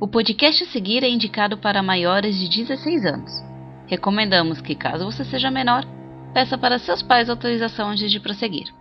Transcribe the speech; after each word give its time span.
O 0.00 0.08
podcast 0.08 0.64
a 0.64 0.66
seguir 0.68 1.04
é 1.04 1.08
indicado 1.10 1.58
para 1.58 1.82
maiores 1.82 2.34
de 2.38 2.48
16 2.48 3.04
anos. 3.04 3.30
Recomendamos 3.86 4.58
que, 4.58 4.74
caso 4.74 5.04
você 5.04 5.26
seja 5.26 5.50
menor, 5.50 5.84
peça 6.32 6.56
para 6.56 6.78
seus 6.78 7.02
pais 7.02 7.28
autorização 7.28 7.90
antes 7.90 8.10
de 8.10 8.18
prosseguir. 8.18 8.72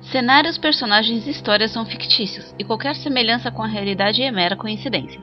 Cenários, 0.00 0.56
personagens 0.56 1.26
e 1.26 1.30
histórias 1.30 1.72
são 1.72 1.84
fictícios 1.84 2.54
e 2.56 2.62
qualquer 2.62 2.94
semelhança 2.94 3.50
com 3.50 3.64
a 3.64 3.66
realidade 3.66 4.22
é 4.22 4.30
mera 4.30 4.54
coincidência. 4.54 5.20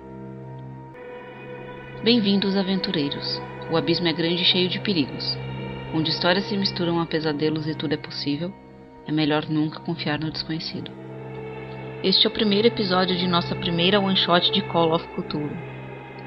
Bem-vindos, 2.03 2.57
aventureiros. 2.57 3.41
O 3.71 3.77
abismo 3.77 4.09
é 4.09 4.11
grande 4.11 4.41
e 4.41 4.45
cheio 4.45 4.67
de 4.67 4.81
perigos. 4.81 5.37
Onde 5.93 6.09
histórias 6.09 6.43
se 6.49 6.57
misturam 6.57 6.99
a 6.99 7.05
pesadelos 7.05 7.65
e 7.67 7.73
tudo 7.73 7.93
é 7.93 7.97
possível, 7.97 8.53
é 9.07 9.13
melhor 9.13 9.47
nunca 9.47 9.79
confiar 9.79 10.19
no 10.19 10.29
desconhecido. 10.29 11.04
Este 12.03 12.27
é 12.27 12.29
o 12.29 12.33
primeiro 12.33 12.67
episódio 12.67 13.15
de 13.15 13.27
nossa 13.27 13.55
primeira 13.55 13.99
one-shot 13.99 14.51
de 14.51 14.61
Call 14.61 14.93
of 14.93 15.07
Cthulhu. 15.07 15.55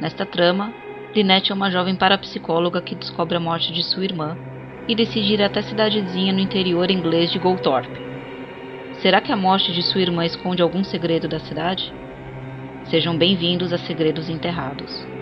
Nesta 0.00 0.24
trama, 0.26 0.72
Lynette 1.14 1.52
é 1.52 1.54
uma 1.54 1.70
jovem 1.70 1.94
parapsicóloga 1.94 2.80
que 2.80 2.94
descobre 2.94 3.36
a 3.36 3.40
morte 3.40 3.72
de 3.72 3.82
sua 3.82 4.04
irmã 4.04 4.36
e 4.88 4.94
decide 4.94 5.34
ir 5.34 5.42
até 5.42 5.60
a 5.60 5.62
cidadezinha 5.62 6.32
no 6.32 6.40
interior 6.40 6.90
inglês 6.90 7.30
de 7.30 7.38
Goldthorpe. 7.38 8.00
Será 8.94 9.20
que 9.20 9.30
a 9.30 9.36
morte 9.36 9.72
de 9.72 9.82
sua 9.82 10.00
irmã 10.00 10.24
esconde 10.24 10.62
algum 10.62 10.82
segredo 10.82 11.28
da 11.28 11.38
cidade? 11.38 11.92
Sejam 12.84 13.16
bem-vindos 13.16 13.72
a 13.72 13.78
Segredos 13.78 14.28
Enterrados. 14.28 15.17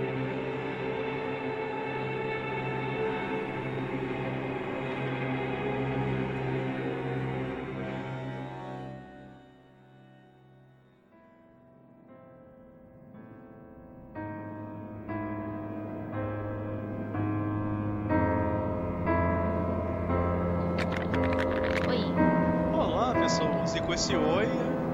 Com 23.86 23.94
esse 23.94 24.16
oi, 24.16 24.46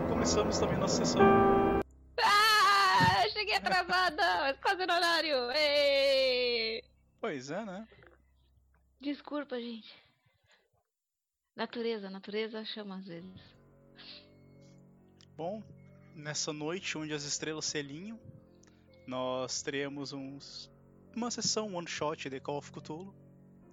começamos 0.06 0.58
também 0.58 0.76
nossa 0.76 1.02
sessão. 1.02 1.22
Ah, 2.22 3.26
cheguei 3.30 3.54
atrasada, 3.54 4.22
mas 4.40 4.58
quase 4.60 4.84
no 4.84 4.92
horário. 4.92 5.50
Ei! 5.52 6.84
Pois 7.18 7.50
é, 7.50 7.64
né? 7.64 7.88
Desculpa, 9.00 9.58
gente. 9.58 9.90
Natureza, 11.56 12.10
natureza 12.10 12.62
chama 12.66 12.98
às 12.98 13.06
vezes. 13.06 13.40
Bom, 15.34 15.62
nessa 16.14 16.52
noite 16.52 16.98
onde 16.98 17.14
as 17.14 17.24
estrelas 17.24 17.64
se 17.64 17.78
alinham, 17.78 18.20
nós 19.06 19.62
teremos 19.62 20.12
uns, 20.12 20.70
uma 21.16 21.30
sessão 21.30 21.74
one 21.74 21.88
shot 21.88 22.28
de 22.28 22.38
Call 22.40 22.58
of 22.58 22.70
Cthulhu, 22.70 23.14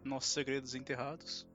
Nossos 0.02 0.31
Segredos 0.31 0.76
Enterrados. 0.76 1.45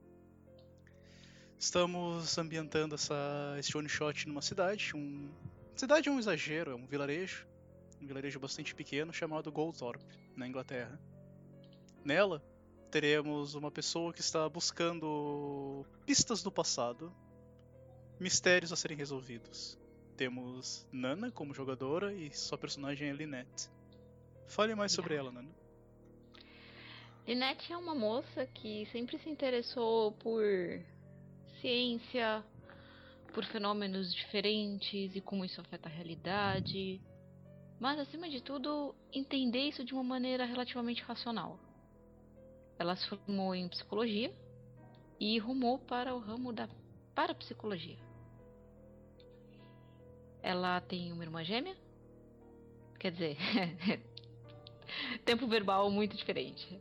Estamos 1.59 2.37
ambientando 2.37 2.95
essa, 2.95 3.57
esse 3.59 3.77
one 3.77 3.89
shot 3.89 4.27
numa 4.29 4.43
cidade. 4.43 4.95
Um, 4.95 5.31
cidade 5.75 6.09
é 6.09 6.13
um 6.13 6.19
exagero, 6.19 6.73
é 6.73 6.75
um 6.75 6.87
vilarejo. 6.87 7.47
Um 8.01 8.07
vilarejo 8.07 8.39
bastante 8.39 8.75
pequeno 8.75 9.13
chamado 9.13 9.51
Goldthorpe, 9.51 10.05
na 10.37 10.47
Inglaterra. 10.47 11.01
Nela, 12.05 12.43
teremos 12.91 13.55
uma 13.55 13.71
pessoa 13.71 14.13
que 14.13 14.21
está 14.21 14.49
buscando 14.49 15.87
pistas 16.05 16.43
do 16.43 16.53
passado, 16.53 17.13
mistérios 18.21 18.73
a 18.73 18.77
serem 18.77 18.97
resolvidos. 18.97 19.79
Temos 20.17 20.87
Nana 20.93 21.31
como 21.31 21.55
jogadora 21.55 22.15
e 22.15 22.31
sua 22.31 22.59
personagem 22.59 23.09
é 23.09 23.13
Lynette. 23.13 23.71
Fale 24.47 24.75
mais 24.75 24.93
sobre 24.93 25.15
ela, 25.15 25.33
Nana. 25.33 25.51
Linette 27.27 27.73
é 27.73 27.77
uma 27.77 27.95
moça 27.95 28.47
que 28.47 28.87
sempre 28.93 29.19
se 29.19 29.31
interessou 29.31 30.13
por 30.13 30.45
ciência, 31.65 32.45
por 33.33 33.43
fenômenos 33.47 34.15
diferentes 34.15 35.17
e 35.17 35.21
como 35.23 35.47
isso 35.47 35.63
afeta 35.63 35.89
a 35.89 35.93
realidade. 35.93 37.01
Mas, 37.81 37.99
acima 37.99 38.29
de 38.29 38.43
tudo, 38.43 38.95
entender 39.11 39.61
isso 39.61 39.83
de 39.83 39.95
uma 39.95 40.05
maneira 40.05 40.45
relativamente 40.45 41.03
racional. 41.03 41.59
Ela 42.79 42.95
se 42.97 43.09
formou 43.09 43.55
em 43.55 43.67
psicologia 43.69 44.31
e 45.19 45.39
rumou 45.39 45.79
para 45.79 46.15
o 46.15 46.19
ramo 46.19 46.53
da 46.53 46.69
parapsicologia. 47.15 47.99
Ela 50.43 50.81
tem 50.83 51.13
uma 51.13 51.25
irmã 51.25 51.43
gêmea. 51.43 51.75
Quer 53.01 53.13
dizer, 53.13 53.37
tempo 55.25 55.47
verbal 55.47 55.91
muito 55.91 56.15
diferente. 56.15 56.79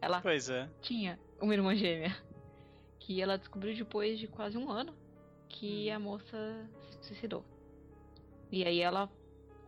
Ela 0.00 0.20
Pois 0.20 0.48
é. 0.50 0.68
tinha 0.82 1.18
uma 1.40 1.54
irmã 1.54 1.74
gêmea. 1.74 2.14
Que 3.04 3.20
ela 3.20 3.36
descobriu 3.36 3.76
depois 3.76 4.18
de 4.18 4.26
quase 4.26 4.56
um 4.56 4.70
ano 4.70 4.94
que 5.46 5.90
a 5.90 5.98
moça 5.98 6.66
se 6.90 7.08
suicidou. 7.08 7.44
E 8.50 8.64
aí 8.64 8.80
ela 8.80 9.10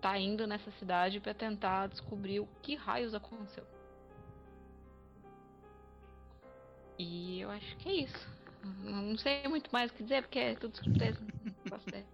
tá 0.00 0.18
indo 0.18 0.46
nessa 0.46 0.70
cidade 0.72 1.20
pra 1.20 1.34
tentar 1.34 1.88
descobrir 1.88 2.40
o 2.40 2.48
que 2.62 2.74
raios 2.74 3.14
aconteceu. 3.14 3.64
E 6.98 7.40
eu 7.40 7.50
acho 7.50 7.76
que 7.76 7.88
é 7.90 7.92
isso. 8.04 8.28
Não 8.82 9.18
sei 9.18 9.46
muito 9.48 9.70
mais 9.70 9.90
o 9.90 9.94
que 9.94 10.02
dizer, 10.02 10.22
porque 10.22 10.38
é 10.38 10.54
tudo 10.54 10.76
surpresa. 10.76 11.20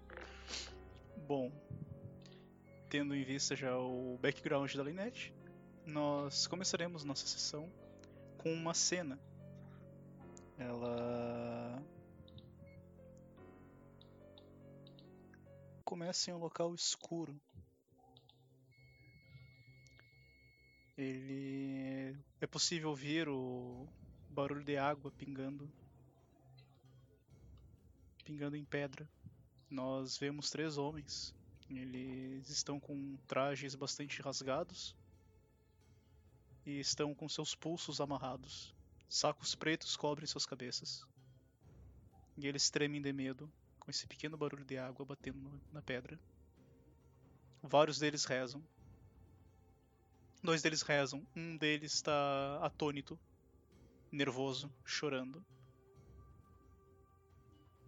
Bom, 1.29 1.53
tendo 2.91 3.15
em 3.15 3.23
vista 3.23 3.55
já 3.55 3.79
o 3.79 4.19
background 4.21 4.75
da 4.75 4.83
Lynette, 4.83 5.33
nós 5.87 6.47
começaremos 6.47 7.05
nossa 7.05 7.27
sessão 7.27 7.71
com 8.39 8.53
uma 8.53 8.75
cena. 8.75 9.19
Ela 10.59 11.83
começa 15.85 16.31
em 16.31 16.35
um 16.35 16.39
local 16.39 16.75
escuro. 16.75 17.41
Ele 20.97 22.17
é 22.41 22.47
possível 22.47 22.91
ouvir 22.91 23.29
o 23.29 23.89
barulho 24.29 24.65
de 24.65 24.77
água 24.77 25.11
pingando 25.13 25.71
pingando 28.25 28.57
em 28.57 28.65
pedra. 28.65 29.09
Nós 29.69 30.17
vemos 30.17 30.51
três 30.51 30.79
homens. 30.79 31.35
Eles 31.69 32.49
estão 32.49 32.79
com 32.79 33.17
trajes 33.27 33.75
bastante 33.75 34.21
rasgados 34.21 34.95
e 36.65 36.79
estão 36.79 37.15
com 37.15 37.29
seus 37.29 37.55
pulsos 37.55 38.01
amarrados. 38.01 38.75
Sacos 39.13 39.55
pretos 39.55 39.95
cobrem 39.95 40.27
suas 40.27 40.47
cabeças. 40.47 41.07
E 42.39 42.47
eles 42.47 42.71
tremem 42.71 43.03
de 43.03 43.13
medo 43.13 43.53
com 43.79 43.91
esse 43.91 44.07
pequeno 44.07 44.39
barulho 44.39 44.65
de 44.65 44.79
água 44.79 45.05
batendo 45.05 45.61
na 45.71 45.83
pedra. 45.83 46.19
Vários 47.63 47.99
deles 47.99 48.25
rezam. 48.25 48.65
Dois 50.43 50.63
deles 50.63 50.81
rezam. 50.81 51.27
Um 51.37 51.59
deles 51.59 51.93
está 51.93 52.59
atônito, 52.63 53.21
nervoso, 54.11 54.73
chorando. 54.83 55.45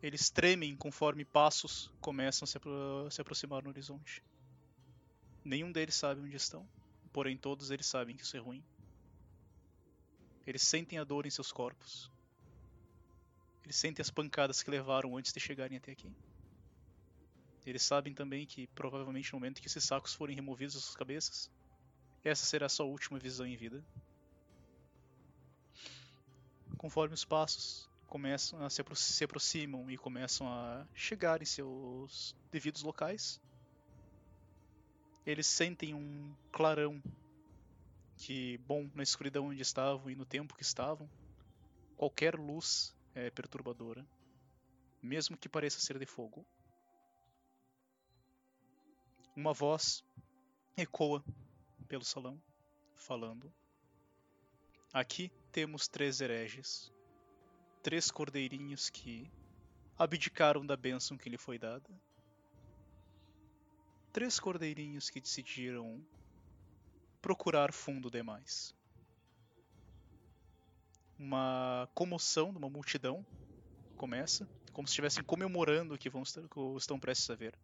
Eles 0.02 0.28
tremem 0.28 0.76
conforme 0.76 1.24
passos 1.24 1.90
começam 2.02 2.44
a 2.44 2.46
se, 2.46 2.58
apro- 2.58 3.10
se 3.10 3.20
aproximar 3.22 3.62
no 3.62 3.70
horizonte. 3.70 4.22
Nenhum 5.42 5.72
deles 5.72 5.94
sabe 5.94 6.20
onde 6.20 6.36
estão, 6.36 6.68
porém 7.14 7.38
todos 7.38 7.70
eles 7.70 7.86
sabem 7.86 8.14
que 8.14 8.24
isso 8.24 8.36
é 8.36 8.40
ruim. 8.40 8.62
Eles 10.46 10.62
sentem 10.62 10.98
a 10.98 11.04
dor 11.04 11.26
em 11.26 11.30
seus 11.30 11.50
corpos. 11.50 12.10
Eles 13.64 13.76
sentem 13.76 14.02
as 14.02 14.10
pancadas 14.10 14.62
que 14.62 14.70
levaram 14.70 15.16
antes 15.16 15.32
de 15.32 15.40
chegarem 15.40 15.78
até 15.78 15.92
aqui. 15.92 16.12
Eles 17.64 17.82
sabem 17.82 18.12
também 18.12 18.46
que, 18.46 18.66
provavelmente, 18.68 19.32
no 19.32 19.38
momento 19.38 19.60
que 19.60 19.68
esses 19.68 19.84
sacos 19.84 20.12
forem 20.12 20.36
removidos 20.36 20.74
das 20.74 20.84
suas 20.84 20.96
cabeças, 20.96 21.50
essa 22.22 22.44
será 22.44 22.66
a 22.66 22.68
sua 22.68 22.84
última 22.86 23.18
visão 23.18 23.46
em 23.46 23.56
vida. 23.56 23.82
Conforme 26.76 27.14
os 27.14 27.24
passos 27.24 27.88
começam 28.06 28.62
a 28.62 28.68
se, 28.68 28.82
apro- 28.82 28.94
se 28.94 29.24
aproximam 29.24 29.90
e 29.90 29.96
começam 29.96 30.46
a 30.46 30.86
chegar 30.94 31.40
em 31.40 31.46
seus 31.46 32.34
devidos 32.52 32.82
locais, 32.82 33.40
eles 35.24 35.46
sentem 35.46 35.94
um 35.94 36.36
clarão 36.52 37.02
que, 38.16 38.58
bom, 38.58 38.90
na 38.94 39.02
escuridão 39.02 39.46
onde 39.46 39.62
estavam 39.62 40.10
e 40.10 40.14
no 40.14 40.24
tempo 40.24 40.54
que 40.54 40.62
estavam, 40.62 41.08
qualquer 41.96 42.36
luz 42.36 42.94
é 43.14 43.30
perturbadora, 43.30 44.06
mesmo 45.02 45.36
que 45.36 45.48
pareça 45.48 45.80
ser 45.80 45.98
de 45.98 46.06
fogo. 46.06 46.46
Uma 49.36 49.52
voz 49.52 50.04
ecoa 50.76 51.24
pelo 51.88 52.04
salão, 52.04 52.40
falando: 52.96 53.52
Aqui 54.92 55.30
temos 55.50 55.88
três 55.88 56.20
hereges, 56.20 56.92
três 57.82 58.10
cordeirinhos 58.10 58.88
que 58.88 59.30
abdicaram 59.98 60.64
da 60.64 60.76
bênção 60.76 61.16
que 61.16 61.28
lhe 61.28 61.38
foi 61.38 61.58
dada. 61.58 61.88
Três 64.12 64.38
cordeirinhos 64.38 65.10
que 65.10 65.20
decidiram 65.20 66.04
procurar 67.24 67.72
fundo 67.72 68.10
demais. 68.10 68.74
Uma 71.18 71.88
comoção 71.94 72.52
de 72.52 72.58
uma 72.58 72.68
multidão 72.68 73.24
começa, 73.96 74.46
como 74.74 74.86
se 74.86 74.92
estivessem 74.92 75.24
comemorando 75.24 75.94
o 75.94 75.98
que, 75.98 76.10
vão, 76.10 76.22
estão 76.76 77.00
prestes 77.00 77.30
a 77.30 77.34
ver. 77.34 77.58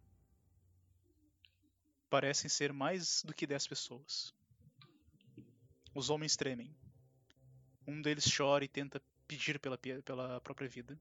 Parecem 2.08 2.48
ser 2.48 2.72
mais 2.72 3.22
do 3.22 3.34
que 3.34 3.46
dez 3.46 3.66
pessoas. 3.66 4.32
Os 5.94 6.08
homens 6.08 6.38
tremem. 6.38 6.74
Um 7.86 8.00
deles 8.00 8.34
chora 8.34 8.64
e 8.64 8.68
tenta 8.68 8.98
pedir 9.28 9.60
pela, 9.60 9.76
pela 9.76 10.40
própria 10.40 10.70
vida. 10.70 10.98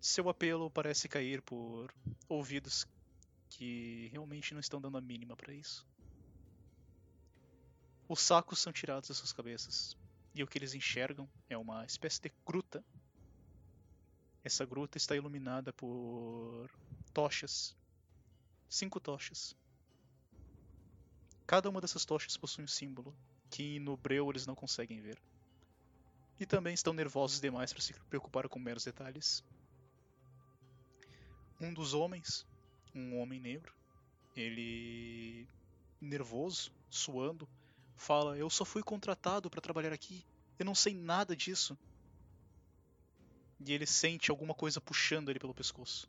Seu 0.00 0.28
apelo 0.28 0.68
parece 0.68 1.08
cair 1.08 1.40
por 1.40 1.94
ouvidos 2.28 2.84
que 3.48 4.08
realmente 4.10 4.54
não 4.54 4.60
estão 4.60 4.80
dando 4.80 4.98
a 4.98 5.00
mínima 5.00 5.36
para 5.36 5.54
isso. 5.54 5.86
Os 8.08 8.20
sacos 8.20 8.58
são 8.58 8.72
tirados 8.72 9.08
das 9.08 9.18
suas 9.18 9.34
cabeças 9.34 9.94
e 10.34 10.42
o 10.42 10.46
que 10.46 10.56
eles 10.56 10.72
enxergam 10.72 11.28
é 11.48 11.58
uma 11.58 11.84
espécie 11.84 12.22
de 12.22 12.32
gruta. 12.46 12.82
Essa 14.42 14.64
gruta 14.64 14.96
está 14.96 15.14
iluminada 15.14 15.74
por 15.74 16.70
tochas. 17.12 17.76
Cinco 18.66 18.98
tochas. 18.98 19.54
Cada 21.46 21.68
uma 21.68 21.82
dessas 21.82 22.06
tochas 22.06 22.36
possui 22.36 22.64
um 22.64 22.68
símbolo 22.68 23.14
que 23.50 23.78
no 23.78 23.96
breu 23.96 24.30
eles 24.30 24.46
não 24.46 24.54
conseguem 24.54 25.00
ver. 25.00 25.20
E 26.40 26.46
também 26.46 26.72
estão 26.72 26.94
nervosos 26.94 27.40
demais 27.40 27.72
para 27.74 27.82
se 27.82 27.92
preocupar 28.08 28.48
com 28.48 28.58
meros 28.58 28.84
detalhes. 28.84 29.44
Um 31.60 31.74
dos 31.74 31.92
homens, 31.92 32.46
um 32.94 33.18
homem 33.18 33.40
negro, 33.40 33.74
ele 34.36 35.46
nervoso, 36.00 36.70
suando, 36.88 37.48
fala: 37.98 38.36
Eu 38.38 38.48
só 38.48 38.64
fui 38.64 38.82
contratado 38.82 39.50
para 39.50 39.60
trabalhar 39.60 39.92
aqui. 39.92 40.24
Eu 40.58 40.64
não 40.64 40.74
sei 40.74 40.94
nada 40.94 41.36
disso. 41.36 41.76
E 43.60 43.72
ele 43.72 43.86
sente 43.86 44.30
alguma 44.30 44.54
coisa 44.54 44.80
puxando 44.80 45.28
ele 45.28 45.38
pelo 45.38 45.54
pescoço. 45.54 46.08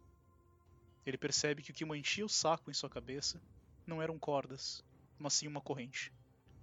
Ele 1.05 1.17
percebe 1.17 1.61
que 1.63 1.71
o 1.71 1.73
que 1.73 1.85
mantinha 1.85 2.25
o 2.25 2.29
saco 2.29 2.69
em 2.69 2.73
sua 2.73 2.89
cabeça 2.89 3.41
não 3.85 4.01
eram 4.01 4.19
cordas, 4.19 4.83
mas 5.17 5.33
sim 5.33 5.47
uma 5.47 5.61
corrente. 5.61 6.13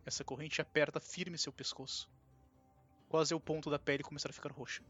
Essa 0.05 0.25
corrente 0.25 0.61
aperta 0.61 1.01
firme 1.01 1.37
seu 1.37 1.53
pescoço, 1.53 2.09
quase 3.09 3.35
ao 3.35 3.41
ponto 3.41 3.69
da 3.69 3.79
pele 3.79 4.05
começar 4.05 4.31
a 4.31 4.33
ficar 4.33 4.53
roxa. 4.53 4.85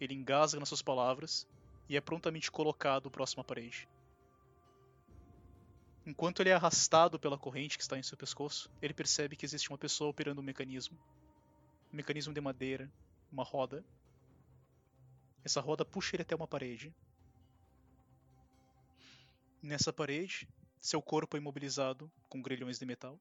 Ele 0.00 0.14
engasga 0.14 0.58
nas 0.58 0.68
suas 0.68 0.80
palavras 0.80 1.46
e 1.88 1.96
é 1.96 2.00
prontamente 2.00 2.50
colocado 2.50 3.10
próximo 3.10 3.42
à 3.42 3.44
parede. 3.44 3.86
Enquanto 6.06 6.40
ele 6.40 6.50
é 6.50 6.54
arrastado 6.54 7.18
pela 7.18 7.36
corrente 7.36 7.76
que 7.76 7.82
está 7.82 7.98
em 7.98 8.02
seu 8.02 8.16
pescoço, 8.16 8.70
ele 8.80 8.94
percebe 8.94 9.34
que 9.34 9.44
existe 9.44 9.68
uma 9.68 9.76
pessoa 9.76 10.08
operando 10.08 10.40
um 10.40 10.44
mecanismo. 10.44 10.96
Um 11.92 11.96
mecanismo 11.96 12.32
de 12.32 12.40
madeira, 12.40 12.88
uma 13.30 13.42
roda. 13.42 13.84
Essa 15.44 15.60
roda 15.60 15.84
puxa 15.84 16.14
ele 16.14 16.22
até 16.22 16.36
uma 16.36 16.46
parede. 16.46 16.94
Nessa 19.60 19.92
parede, 19.92 20.48
seu 20.80 21.02
corpo 21.02 21.36
é 21.36 21.40
imobilizado 21.40 22.08
com 22.28 22.40
grilhões 22.40 22.78
de 22.78 22.86
metal. 22.86 23.18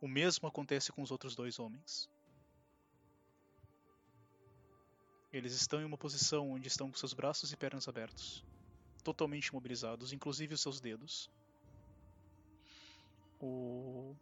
O 0.00 0.06
mesmo 0.06 0.46
acontece 0.46 0.92
com 0.92 1.02
os 1.02 1.10
outros 1.10 1.34
dois 1.34 1.58
homens. 1.58 2.08
Eles 5.32 5.52
estão 5.52 5.80
em 5.80 5.84
uma 5.84 5.98
posição 5.98 6.48
onde 6.52 6.68
estão 6.68 6.88
com 6.88 6.96
seus 6.96 7.12
braços 7.12 7.52
e 7.52 7.56
pernas 7.56 7.88
abertos 7.88 8.44
totalmente 9.02 9.46
imobilizados, 9.46 10.12
inclusive 10.12 10.54
os 10.54 10.60
seus 10.60 10.80
dedos. 10.80 11.30
O 13.40 14.16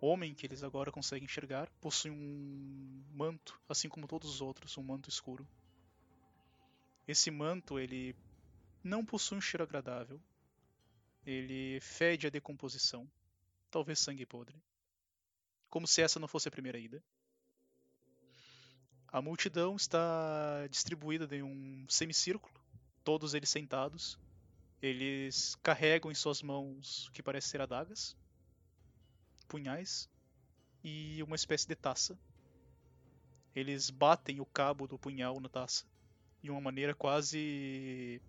homem 0.00 0.34
que 0.34 0.46
eles 0.46 0.62
agora 0.62 0.92
conseguem 0.92 1.24
enxergar 1.24 1.68
possui 1.80 2.10
um 2.10 3.04
manto, 3.12 3.60
assim 3.68 3.88
como 3.88 4.08
todos 4.08 4.28
os 4.28 4.40
outros, 4.40 4.76
um 4.76 4.82
manto 4.82 5.08
escuro. 5.08 5.46
Esse 7.06 7.30
manto 7.30 7.78
ele 7.78 8.16
não 8.82 9.04
possui 9.04 9.38
um 9.38 9.40
cheiro 9.40 9.64
agradável. 9.64 10.20
Ele 11.26 11.80
fede 11.80 12.26
a 12.26 12.30
decomposição, 12.30 13.10
talvez 13.70 13.98
sangue 13.98 14.26
podre. 14.26 14.56
Como 15.70 15.86
se 15.86 16.02
essa 16.02 16.20
não 16.20 16.28
fosse 16.28 16.48
a 16.48 16.50
primeira 16.50 16.78
ida. 16.78 17.02
A 19.08 19.22
multidão 19.22 19.76
está 19.76 20.66
distribuída 20.68 21.34
em 21.34 21.42
um 21.42 21.86
semicírculo, 21.88 22.52
todos 23.04 23.34
eles 23.34 23.50
sentados, 23.50 24.18
eles 24.82 25.54
carregam 25.62 26.10
em 26.10 26.14
suas 26.14 26.42
mãos 26.42 27.06
o 27.08 27.12
que 27.12 27.22
parece 27.22 27.48
ser 27.48 27.60
adagas, 27.60 28.16
punhais 29.46 30.08
e 30.82 31.22
uma 31.22 31.36
espécie 31.36 31.68
de 31.68 31.76
taça. 31.76 32.18
Eles 33.54 33.88
batem 33.88 34.40
o 34.40 34.46
cabo 34.46 34.88
do 34.88 34.98
punhal 34.98 35.38
na 35.38 35.48
taça 35.48 35.84
de 36.42 36.50
uma 36.50 36.60
maneira 36.60 36.94
quase 36.94 38.20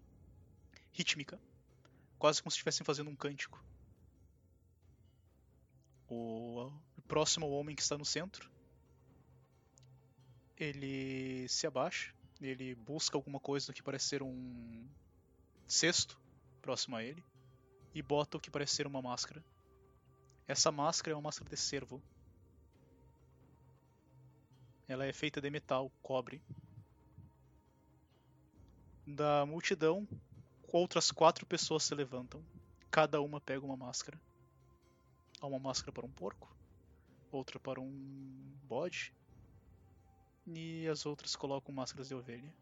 rítmica, 0.93 1.37
quase 2.17 2.41
como 2.41 2.49
se 2.49 2.55
estivessem 2.55 2.85
fazendo 2.85 3.09
um 3.09 3.15
cântico. 3.15 3.61
O 6.07 6.71
próximo 7.07 7.49
homem 7.49 7.75
que 7.75 7.81
está 7.81 7.97
no 7.97 8.05
centro, 8.05 8.49
ele 10.55 11.45
se 11.49 11.67
abaixa, 11.67 12.14
ele 12.41 12.75
busca 12.75 13.17
alguma 13.17 13.39
coisa 13.39 13.73
que 13.73 13.83
parece 13.83 14.05
ser 14.05 14.23
um 14.23 14.85
cesto 15.67 16.19
próximo 16.61 16.95
a 16.95 17.03
ele 17.03 17.23
e 17.93 18.01
bota 18.01 18.37
o 18.37 18.39
que 18.39 18.51
parece 18.51 18.75
ser 18.75 18.87
uma 18.87 19.01
máscara. 19.01 19.43
Essa 20.47 20.71
máscara 20.71 21.13
é 21.13 21.15
uma 21.15 21.23
máscara 21.23 21.49
de 21.49 21.57
cervo. 21.57 22.01
Ela 24.87 25.05
é 25.05 25.13
feita 25.13 25.41
de 25.41 25.49
metal, 25.49 25.91
cobre. 26.03 26.41
Da 29.07 29.45
multidão, 29.45 30.07
outras 30.67 31.11
quatro 31.11 31.45
pessoas 31.45 31.83
se 31.83 31.95
levantam. 31.95 32.43
Cada 32.91 33.21
uma 33.21 33.39
pega 33.39 33.65
uma 33.65 33.77
máscara. 33.77 34.19
Há 35.39 35.47
uma 35.47 35.59
máscara 35.59 35.91
para 35.91 36.05
um 36.05 36.11
porco, 36.11 36.55
outra 37.31 37.59
para 37.59 37.79
um 37.79 38.55
bode, 38.63 39.13
e 40.47 40.87
as 40.87 41.05
outras 41.05 41.35
colocam 41.35 41.73
máscaras 41.73 42.07
de 42.07 42.15
ovelha. 42.15 42.53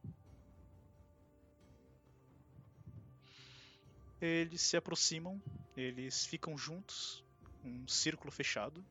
Eles 4.21 4.61
se 4.61 4.77
aproximam, 4.77 5.41
eles 5.75 6.25
ficam 6.25 6.57
juntos, 6.57 7.23
um 7.63 7.87
círculo 7.87 8.31
fechado, 8.31 8.83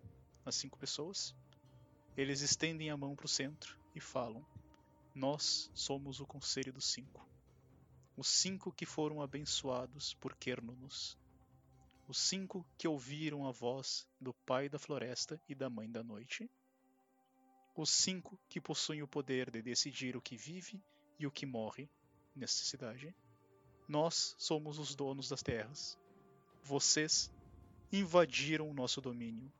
as 0.45 0.55
cinco 0.55 0.78
pessoas. 0.78 1.35
Eles 2.17 2.43
estendem 2.43 2.90
a 2.90 2.97
mão 2.97 3.17
para 3.17 3.25
o 3.25 3.28
centro 3.28 3.78
e 3.95 4.00
falam: 4.00 4.45
Nós 5.14 5.71
somos 5.75 6.21
o 6.21 6.26
Conselho 6.26 6.73
dos 6.73 6.85
Cinco. 6.85 7.26
Os 8.14 8.28
cinco 8.28 8.71
que 8.73 8.85
foram 8.85 9.23
abençoados 9.23 10.12
por 10.14 10.37
Quernunos. 10.37 11.17
Os 12.07 12.19
cinco 12.19 12.67
que 12.76 12.87
ouviram 12.87 13.47
a 13.47 13.52
voz 13.52 14.07
do 14.21 14.35
Pai 14.35 14.69
da 14.69 14.78
Floresta 14.78 15.40
e 15.49 15.55
da 15.55 15.71
Mãe 15.71 15.90
da 15.90 16.02
Noite. 16.02 16.50
Os 17.75 17.91
cinco 17.91 18.38
que 18.49 18.61
possuem 18.61 19.02
o 19.02 19.09
poder 19.09 19.50
de 19.50 19.62
decidir 19.62 20.17
o 20.17 20.21
que 20.21 20.37
vive 20.37 20.83
e 21.19 21.26
o 21.26 21.31
que 21.31 21.47
morre 21.47 21.88
nesta 22.35 22.64
cidade. 22.64 23.14
Nós 23.88 24.35
somos 24.38 24.79
os 24.79 24.95
donos 24.95 25.29
das 25.29 25.43
terras. 25.43 25.99
Vocês 26.62 27.31
invadiram 27.93 28.69
o 28.69 28.75
nosso 28.75 29.00
domínio. 29.00 29.52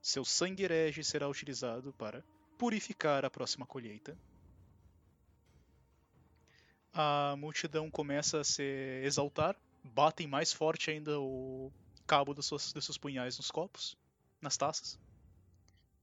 Seu 0.00 0.24
sangue 0.24 0.62
herege 0.62 1.04
será 1.04 1.28
utilizado 1.28 1.92
para 1.92 2.24
purificar 2.58 3.24
a 3.24 3.30
próxima 3.30 3.66
colheita. 3.66 4.16
A 6.92 7.34
multidão 7.36 7.90
começa 7.90 8.40
a 8.40 8.44
se 8.44 8.62
exaltar, 9.04 9.56
batem 9.84 10.26
mais 10.26 10.52
forte 10.52 10.90
ainda 10.90 11.20
o 11.20 11.72
cabo 12.06 12.34
dos 12.34 12.46
seus, 12.46 12.72
dos 12.72 12.84
seus 12.84 12.98
punhais 12.98 13.36
nos 13.36 13.50
copos, 13.50 13.96
nas 14.40 14.56
taças, 14.56 14.98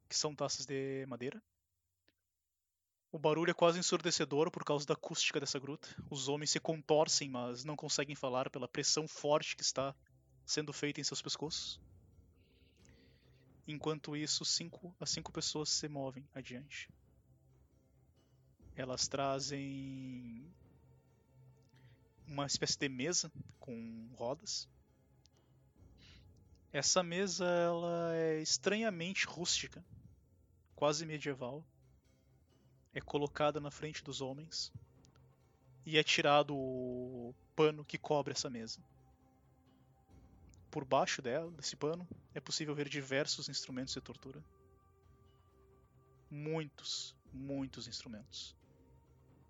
que 0.08 0.16
são 0.16 0.36
taças 0.36 0.66
de 0.66 1.06
madeira. 1.08 1.42
O 3.12 3.18
barulho 3.20 3.52
é 3.52 3.54
quase 3.54 3.80
ensurdecedor 3.80 4.52
por 4.52 4.64
causa 4.64 4.86
da 4.86 4.94
acústica 4.94 5.40
dessa 5.40 5.58
gruta. 5.58 5.88
Os 6.10 6.28
homens 6.28 6.52
se 6.52 6.60
contorcem, 6.60 7.30
mas 7.30 7.64
não 7.64 7.76
conseguem 7.76 8.16
falar 8.16 8.50
pela 8.50 8.68
pressão 8.68 9.08
forte 9.08 9.56
que 9.56 9.64
está 9.64 9.96
sendo 10.46 10.74
feita 10.74 11.00
em 11.00 11.04
seus 11.04 11.22
pescoços. 11.22 11.80
Enquanto 13.68 14.16
isso, 14.16 14.46
cinco, 14.46 14.96
as 15.00 15.10
cinco 15.10 15.32
pessoas 15.32 15.70
se 15.70 15.88
movem 15.90 16.28
adiante. 16.34 16.90
Elas 18.76 19.08
trazem 19.08 20.54
uma 22.28 22.46
espécie 22.46 22.78
de 22.78 22.88
mesa 22.90 23.32
com 23.60 24.10
rodas. 24.16 24.70
Essa 26.72 27.02
mesa 27.02 27.46
ela 27.46 28.16
é 28.16 28.42
estranhamente 28.42 29.26
rústica, 29.26 29.84
quase 30.77 31.07
medieval 31.07 31.65
é 32.93 33.01
colocada 33.01 33.60
na 33.60 33.72
frente 33.72 34.03
dos 34.03 34.22
homens 34.22 34.72
e 35.84 35.98
é 35.98 36.03
tirado 36.03 36.55
o 36.55 37.34
pano 37.55 37.84
que 37.84 37.98
cobre 37.98 38.34
essa 38.34 38.48
mesa. 38.48 38.79
por 40.69 40.86
baixo 40.86 41.19
dela, 41.19 41.50
desse 41.53 41.75
pano, 41.75 42.07
é 42.36 42.39
possível 42.39 42.75
ver 42.75 42.88
diversos 42.88 43.50
instrumentos 43.50 43.96
de 43.96 44.01
tortura. 44.01 44.39
Muitos, 46.29 47.15
muitos 47.34 47.88
instrumentos. 47.88 48.55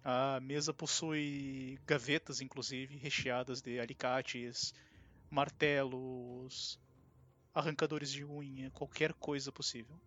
A 0.06 0.40
mesa 0.40 0.74
possui 0.74 1.78
gavetas, 1.86 2.40
inclusive, 2.40 2.96
recheadas 2.96 3.62
de 3.62 3.78
alicates, 3.82 4.74
martelos, 5.30 6.80
arrancadores 7.54 8.10
de 8.14 8.24
unha, 8.24 8.72
qualquer 8.72 9.14
coisa 9.14 9.52
possível. 9.52 10.00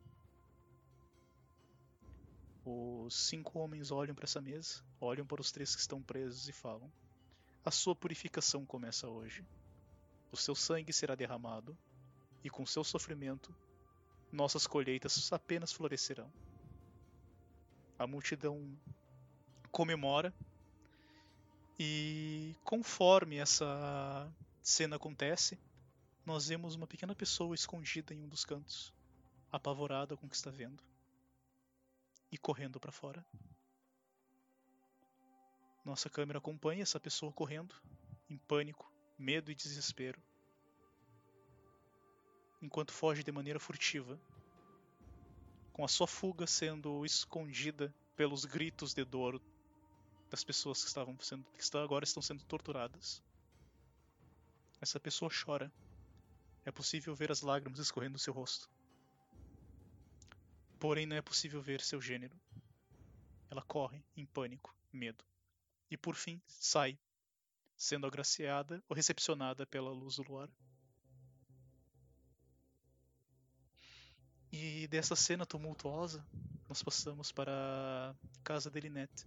Os 2.64 3.14
cinco 3.14 3.58
homens 3.58 3.90
olham 3.90 4.14
para 4.14 4.24
essa 4.24 4.40
mesa, 4.40 4.84
olham 5.00 5.26
para 5.26 5.40
os 5.40 5.50
três 5.50 5.74
que 5.74 5.80
estão 5.80 6.02
presos 6.02 6.48
e 6.48 6.52
falam: 6.52 6.92
A 7.64 7.70
sua 7.70 7.94
purificação 7.94 8.66
começa 8.66 9.08
hoje. 9.08 9.44
O 10.30 10.36
seu 10.36 10.54
sangue 10.54 10.92
será 10.92 11.14
derramado, 11.14 11.76
e 12.44 12.50
com 12.50 12.66
seu 12.66 12.84
sofrimento, 12.84 13.54
nossas 14.30 14.66
colheitas 14.66 15.32
apenas 15.32 15.72
florescerão. 15.72 16.30
A 17.98 18.06
multidão 18.06 18.78
comemora, 19.72 20.32
e 21.78 22.54
conforme 22.62 23.36
essa 23.36 24.30
cena 24.62 24.96
acontece, 24.96 25.58
nós 26.26 26.48
vemos 26.48 26.74
uma 26.74 26.86
pequena 26.86 27.14
pessoa 27.14 27.54
escondida 27.54 28.14
em 28.14 28.22
um 28.22 28.28
dos 28.28 28.44
cantos, 28.44 28.92
apavorada 29.50 30.14
com 30.14 30.26
o 30.26 30.28
que 30.28 30.36
está 30.36 30.50
vendo 30.50 30.89
e 32.30 32.38
correndo 32.38 32.78
para 32.78 32.92
fora. 32.92 33.24
Nossa 35.84 36.10
câmera 36.10 36.38
acompanha 36.38 36.82
essa 36.82 37.00
pessoa 37.00 37.32
correndo, 37.32 37.74
em 38.28 38.36
pânico, 38.36 38.92
medo 39.18 39.50
e 39.50 39.54
desespero, 39.54 40.22
enquanto 42.62 42.92
foge 42.92 43.24
de 43.24 43.32
maneira 43.32 43.58
furtiva, 43.58 44.20
com 45.72 45.84
a 45.84 45.88
sua 45.88 46.06
fuga 46.06 46.46
sendo 46.46 47.04
escondida 47.04 47.94
pelos 48.14 48.44
gritos 48.44 48.92
de 48.92 49.04
dor 49.04 49.40
das 50.28 50.44
pessoas 50.44 50.82
que 50.82 50.88
estavam 50.88 51.18
sendo 51.20 51.44
que 51.44 51.76
agora 51.78 52.04
estão 52.04 52.22
sendo 52.22 52.44
torturadas. 52.44 53.22
Essa 54.80 55.00
pessoa 55.00 55.30
chora. 55.30 55.72
É 56.64 56.70
possível 56.70 57.14
ver 57.14 57.32
as 57.32 57.40
lágrimas 57.40 57.78
escorrendo 57.78 58.14
do 58.14 58.18
seu 58.18 58.34
rosto. 58.34 58.68
Porém, 60.80 61.04
não 61.04 61.14
é 61.14 61.20
possível 61.20 61.60
ver 61.60 61.82
seu 61.82 62.00
gênero. 62.00 62.34
Ela 63.50 63.60
corre 63.60 64.02
em 64.16 64.24
pânico, 64.24 64.74
medo. 64.90 65.22
E 65.90 65.96
por 65.96 66.16
fim, 66.16 66.40
sai, 66.48 66.98
sendo 67.76 68.06
agraciada 68.06 68.82
ou 68.88 68.96
recepcionada 68.96 69.66
pela 69.66 69.90
luz 69.90 70.16
do 70.16 70.22
luar. 70.22 70.48
E 74.50 74.88
dessa 74.88 75.14
cena 75.14 75.44
tumultuosa, 75.44 76.26
nós 76.66 76.82
passamos 76.82 77.30
para 77.30 77.52
a 77.52 78.14
casa 78.42 78.70
de 78.70 78.80
Linette, 78.80 79.26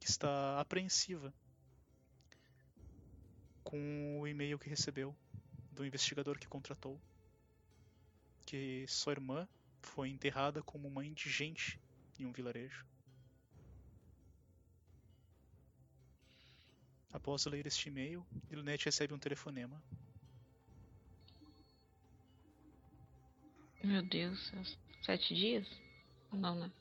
que 0.00 0.08
está 0.08 0.58
apreensiva 0.58 1.34
com 3.62 4.20
o 4.20 4.26
e-mail 4.26 4.58
que 4.58 4.70
recebeu 4.70 5.14
do 5.70 5.84
investigador 5.84 6.38
que 6.38 6.48
contratou, 6.48 6.98
que 8.46 8.86
sua 8.88 9.12
irmã 9.12 9.46
foi 9.88 10.08
enterrada 10.08 10.62
como 10.62 10.86
uma 10.86 11.04
indigente 11.04 11.80
em 12.18 12.26
um 12.26 12.32
vilarejo. 12.32 12.86
Após 17.12 17.46
ler 17.46 17.66
este 17.66 17.88
e-mail, 17.88 18.24
Ilnet 18.50 18.84
recebe 18.84 19.14
um 19.14 19.18
telefonema. 19.18 19.82
Meu 23.82 24.02
Deus, 24.02 24.52
sete 25.02 25.34
dias? 25.34 25.66
Não, 26.32 26.54
né? 26.54 26.72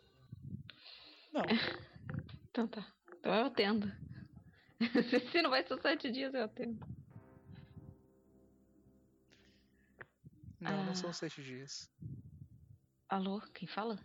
Não. 1.31 1.43
então 2.51 2.67
tá. 2.67 2.93
Então 3.19 3.33
eu 3.33 3.45
atendo. 3.45 3.91
Se 5.31 5.41
não 5.41 5.49
vai 5.49 5.65
ser 5.65 5.81
sete 5.81 6.11
dias, 6.11 6.33
eu 6.33 6.43
atendo. 6.43 6.85
Não, 10.59 10.81
ah. 10.81 10.83
não 10.83 10.95
são 10.95 11.13
sete 11.13 11.41
dias. 11.43 11.89
Alô, 13.09 13.41
quem 13.53 13.67
fala? 13.67 13.97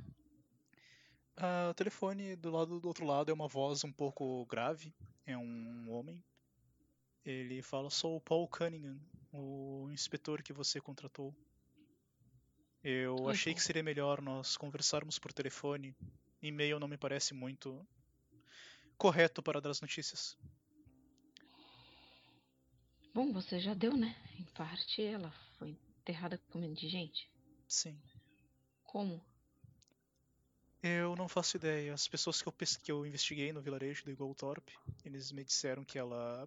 Ah, 1.37 1.69
o 1.71 1.75
telefone 1.75 2.37
do 2.37 2.51
lado 2.51 2.81
do 2.81 2.89
outro 2.89 3.05
lado 3.05 3.31
é 3.31 3.35
uma 3.35 3.49
voz 3.49 3.85
um 3.85 3.93
pouco 3.93 4.47
grave. 4.47 4.95
É 5.27 5.37
um 5.37 5.91
homem. 5.91 6.23
Ele 7.25 7.63
fala: 7.63 7.91
Sou 7.91 8.17
o 8.17 8.21
Paul 8.21 8.47
Cunningham, 8.49 9.01
o 9.33 9.89
inspetor 9.91 10.43
que 10.43 10.53
você 10.53 10.81
contratou. 10.81 11.35
Eu 12.85 13.29
Oi, 13.29 13.33
achei 13.33 13.53
Paul. 13.53 13.57
que 13.57 13.63
seria 13.63 13.83
melhor 13.83 14.21
nós 14.23 14.57
conversarmos 14.57 15.19
por 15.19 15.33
telefone. 15.33 15.97
E-mail 16.41 16.79
não 16.79 16.87
me 16.89 16.97
parece 16.97 17.35
muito 17.35 17.85
correto 18.97 19.43
para 19.43 19.61
dar 19.61 19.71
as 19.71 19.81
notícias. 19.81 20.37
Bom, 23.15 23.33
você 23.33 23.59
já 23.59 23.75
deu, 23.75 23.97
né? 23.97 24.15
Em 24.39 24.45
parte, 24.55 25.03
ela 25.03 25.31
foi 25.59 25.77
enterrada 26.01 26.39
como 26.51 26.65
indigente? 26.65 27.29
Sim. 27.67 28.01
Como? 28.93 29.19
Eu 30.83 31.17
não 31.17 31.27
faço 31.27 31.57
ideia. 31.57 31.95
As 31.95 32.07
pessoas 32.07 32.43
que 32.43 32.47
eu, 32.47 32.53
que 32.53 32.93
eu 32.93 33.07
investiguei 33.07 33.51
no 33.51 33.63
vilarejo 33.63 34.05
do 34.05 34.15
Goltorp, 34.15 34.69
eles 35.03 35.33
me 35.33 35.43
disseram 35.43 35.83
que 35.83 35.99
ela 35.99 36.47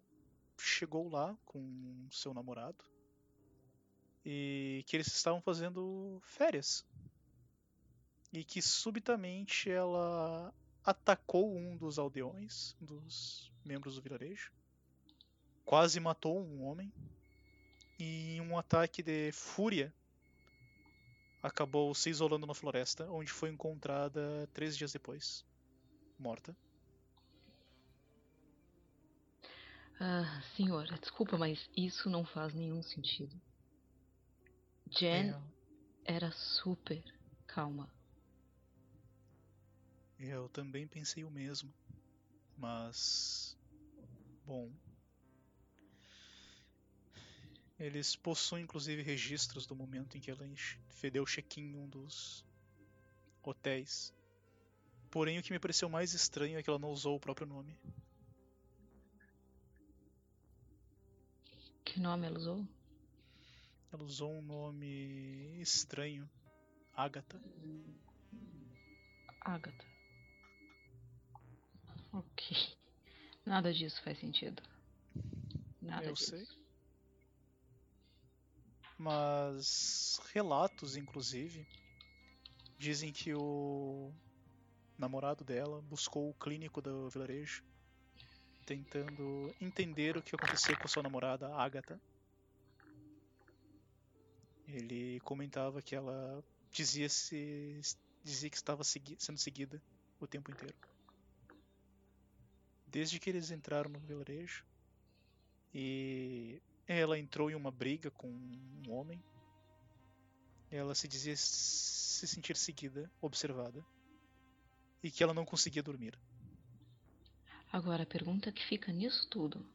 chegou 0.55 1.09
lá 1.09 1.35
com 1.43 2.07
seu 2.11 2.35
namorado 2.35 2.85
e 4.23 4.83
que 4.85 4.95
eles 4.95 5.07
estavam 5.07 5.41
fazendo 5.41 6.21
férias. 6.23 6.85
E 8.31 8.43
que 8.43 8.61
subitamente 8.61 9.71
ela 9.71 10.53
atacou 10.83 11.57
um 11.57 11.75
dos 11.75 11.97
aldeões, 11.97 12.75
dos 12.79 13.51
membros 13.65 13.95
do 13.95 14.03
vilarejo, 14.03 14.53
quase 15.65 15.99
matou 15.99 16.39
um 16.39 16.61
homem 16.61 16.93
e 17.97 18.35
em 18.35 18.41
um 18.41 18.55
ataque 18.55 19.01
de 19.01 19.31
fúria 19.31 19.91
acabou 21.45 21.93
se 21.93 22.09
isolando 22.09 22.47
na 22.47 22.53
floresta, 22.55 23.09
onde 23.09 23.31
foi 23.31 23.49
encontrada 23.49 24.49
três 24.51 24.75
dias 24.75 24.91
depois, 24.91 25.45
morta. 26.17 26.57
Ah, 29.99 30.41
senhora, 30.55 30.97
desculpa, 30.97 31.37
mas 31.37 31.69
isso 31.77 32.09
não 32.09 32.25
faz 32.25 32.53
nenhum 32.53 32.81
sentido. 32.81 33.39
Jen 34.89 35.31
é. 35.31 36.15
era 36.15 36.31
super 36.31 37.03
calma. 37.47 37.89
Eu 40.17 40.49
também 40.49 40.87
pensei 40.87 41.23
o 41.23 41.31
mesmo. 41.31 41.71
Mas. 42.57 43.57
Bom, 44.45 44.71
eles 47.77 48.15
possuem 48.15 48.63
inclusive 48.63 49.01
registros 49.01 49.65
do 49.67 49.75
momento 49.75 50.17
em 50.17 50.21
que 50.21 50.31
ela 50.31 50.45
deu 51.11 51.25
check-in 51.25 51.71
em 51.73 51.75
um 51.77 51.87
dos 51.87 52.45
hotéis. 53.43 54.13
Porém, 55.11 55.37
o 55.37 55.43
que 55.43 55.51
me 55.51 55.59
pareceu 55.59 55.87
mais 55.87 56.13
estranho 56.13 56.57
é 56.57 56.63
que 56.63 56.69
ela 56.69 56.79
não 56.79 56.89
usou 56.89 57.15
o 57.15 57.19
próprio 57.19 57.47
nome. 57.47 57.77
Que 61.83 61.99
nome 61.99 62.27
ela 62.27 62.37
usou? 62.37 62.67
Ela 63.91 64.03
usou 64.03 64.33
um 64.33 64.41
nome 64.41 65.61
estranho. 65.61 66.29
Agatha. 66.93 67.39
Agatha. 69.41 69.85
Ok. 72.11 72.57
Nada 73.45 73.73
disso 73.73 74.01
faz 74.03 74.17
sentido. 74.19 74.61
Nada 75.81 76.05
Eu 76.05 76.13
disso. 76.13 76.31
sei 76.31 76.64
mas 78.97 80.19
relatos, 80.33 80.95
inclusive, 80.95 81.65
dizem 82.77 83.11
que 83.11 83.33
o 83.33 84.13
namorado 84.97 85.43
dela 85.43 85.81
buscou 85.81 86.29
o 86.29 86.33
clínico 86.33 86.81
do 86.81 87.09
vilarejo, 87.09 87.63
tentando 88.65 89.53
entender 89.59 90.17
o 90.17 90.21
que 90.21 90.35
aconteceu 90.35 90.77
com 90.77 90.87
sua 90.87 91.03
namorada, 91.03 91.53
Agatha. 91.55 91.99
Ele 94.67 95.19
comentava 95.21 95.81
que 95.81 95.95
ela 95.95 96.43
dizia, 96.71 97.07
-se, 97.07 97.79
dizia 98.23 98.49
que 98.49 98.57
estava 98.57 98.83
segui 98.83 99.15
sendo 99.19 99.37
seguida 99.37 99.81
o 100.19 100.25
tempo 100.25 100.51
inteiro. 100.51 100.75
Desde 102.87 103.19
que 103.19 103.29
eles 103.29 103.51
entraram 103.51 103.89
no 103.89 103.99
vilarejo 103.99 104.65
e 105.73 106.61
ela 106.87 107.17
entrou 107.17 107.49
em 107.49 107.55
uma 107.55 107.71
briga 107.71 108.11
com 108.11 108.27
um 108.27 108.91
homem. 108.91 109.23
Ela 110.69 110.93
se 110.95 111.07
dizia 111.07 111.35
se 111.35 112.27
sentir 112.27 112.55
seguida, 112.55 113.11
observada, 113.21 113.85
e 115.01 115.09
que 115.09 115.23
ela 115.23 115.33
não 115.33 115.45
conseguia 115.45 115.83
dormir. 115.83 116.17
Agora 117.71 118.03
a 118.03 118.07
pergunta 118.07 118.51
que 118.51 118.65
fica 118.65 118.91
nisso 118.91 119.27
tudo: 119.29 119.65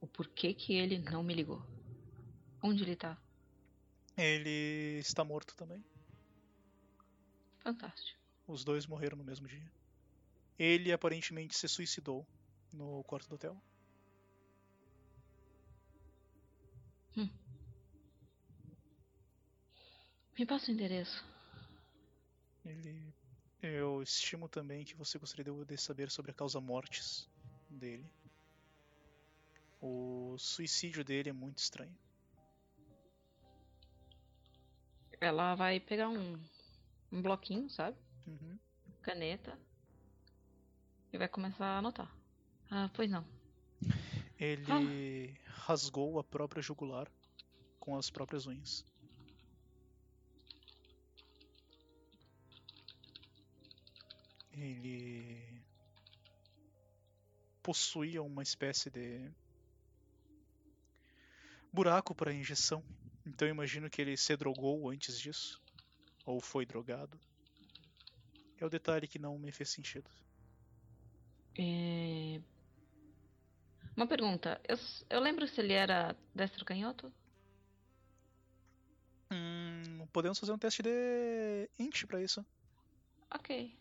o 0.00 0.06
porquê 0.06 0.54
que 0.54 0.74
ele 0.74 0.98
não 0.98 1.22
me 1.22 1.34
ligou? 1.34 1.64
Onde 2.62 2.82
ele 2.82 2.96
tá? 2.96 3.18
Ele 4.16 4.98
está 4.98 5.24
morto 5.24 5.56
também. 5.56 5.84
Fantástico. 7.60 8.18
Os 8.46 8.64
dois 8.64 8.86
morreram 8.86 9.16
no 9.16 9.24
mesmo 9.24 9.46
dia. 9.46 9.70
Ele 10.58 10.92
aparentemente 10.92 11.56
se 11.56 11.68
suicidou 11.68 12.26
no 12.72 13.02
quarto 13.04 13.28
do 13.28 13.34
hotel. 13.36 13.62
Me 20.40 20.46
passa 20.46 20.70
o 20.70 20.74
endereço. 20.74 21.22
Ele. 22.64 23.14
Eu 23.62 24.02
estimo 24.02 24.48
também 24.48 24.86
que 24.86 24.94
você 24.94 25.18
gostaria 25.18 25.44
de 25.66 25.76
saber 25.76 26.10
sobre 26.10 26.30
a 26.30 26.34
causa 26.34 26.58
mortes 26.62 27.28
dele. 27.68 28.10
O 29.82 30.34
suicídio 30.38 31.04
dele 31.04 31.28
é 31.28 31.32
muito 31.32 31.58
estranho. 31.58 31.94
Ela 35.20 35.54
vai 35.54 35.78
pegar 35.78 36.08
um, 36.08 36.42
um 37.12 37.20
bloquinho, 37.20 37.68
sabe? 37.68 37.98
Uhum. 38.26 38.58
Caneta. 39.02 39.58
E 41.12 41.18
vai 41.18 41.28
começar 41.28 41.66
a 41.66 41.78
anotar. 41.78 42.10
Ah, 42.70 42.88
pois 42.94 43.10
não. 43.10 43.26
Ele 44.40 45.38
rasgou 45.44 46.18
a 46.18 46.24
própria 46.24 46.62
jugular 46.62 47.06
com 47.78 47.94
as 47.94 48.08
próprias 48.08 48.46
unhas. 48.46 48.82
Ele 54.50 55.62
possuía 57.62 58.22
uma 58.22 58.42
espécie 58.42 58.88
de 58.88 59.30
buraco 61.70 62.14
para 62.14 62.32
injeção. 62.32 62.82
Então 63.26 63.46
imagino 63.46 63.90
que 63.90 64.00
ele 64.00 64.16
se 64.16 64.34
drogou 64.38 64.88
antes 64.88 65.20
disso. 65.20 65.60
Ou 66.24 66.40
foi 66.40 66.64
drogado. 66.64 67.20
É 68.56 68.64
o 68.64 68.70
detalhe 68.70 69.06
que 69.06 69.18
não 69.18 69.38
me 69.38 69.52
fez 69.52 69.68
sentido. 69.68 70.10
É... 71.58 72.40
Uma 73.96 74.06
pergunta. 74.06 74.60
Eu, 74.68 74.78
eu 75.08 75.20
lembro 75.20 75.46
se 75.46 75.60
ele 75.60 75.72
era 75.72 76.16
destro 76.34 76.64
canhoto? 76.64 77.12
Hum, 79.32 80.06
podemos 80.12 80.38
fazer 80.38 80.52
um 80.52 80.58
teste 80.58 80.82
de 80.82 81.70
int 81.78 82.04
para 82.06 82.22
isso. 82.22 82.44
Ok. 83.32 83.76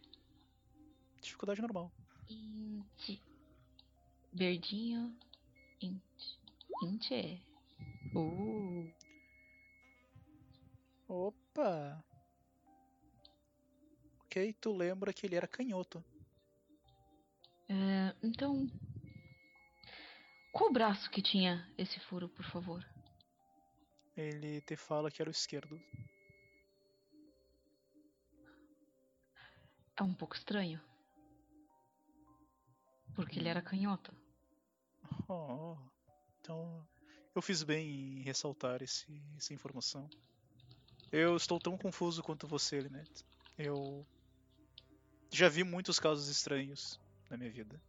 Dificuldade 1.21 1.61
normal. 1.61 1.91
Int. 2.29 3.19
Verdinho. 4.31 5.15
Int. 5.81 6.01
Int 6.83 7.11
é. 7.11 7.39
Uh. 8.15 8.91
Opa! 11.07 12.03
Ok, 14.25 14.53
tu 14.61 14.71
lembra 14.71 15.11
que 15.11 15.25
ele 15.25 15.35
era 15.35 15.47
canhoto. 15.47 16.03
É, 17.67 18.15
então. 18.21 18.69
Qual 20.51 20.71
braço 20.71 21.09
que 21.09 21.21
tinha 21.21 21.67
esse 21.77 21.99
furo, 21.99 22.27
por 22.29 22.45
favor? 22.45 22.85
Ele 24.15 24.61
te 24.61 24.75
fala 24.75 25.11
que 25.11 25.21
era 25.21 25.29
o 25.29 25.31
esquerdo. 25.31 25.81
É 29.95 30.03
um 30.03 30.13
pouco 30.13 30.35
estranho. 30.35 30.81
Porque 33.13 33.39
ele 33.39 33.49
era 33.49 33.61
canhoto. 33.61 34.15
Oh, 35.27 35.77
então 36.39 36.87
eu 37.35 37.41
fiz 37.41 37.63
bem 37.63 37.89
em 37.89 38.21
ressaltar 38.21 38.81
esse, 38.81 39.21
essa 39.37 39.53
informação. 39.53 40.09
Eu 41.11 41.35
estou 41.35 41.59
tão 41.59 41.77
confuso 41.77 42.23
quanto 42.23 42.47
você, 42.47 42.79
Lynette. 42.79 43.25
Eu 43.57 44.05
já 45.31 45.49
vi 45.49 45.63
muitos 45.63 45.99
casos 45.99 46.27
estranhos 46.27 46.99
na 47.29 47.37
minha 47.37 47.51
vida. 47.51 47.81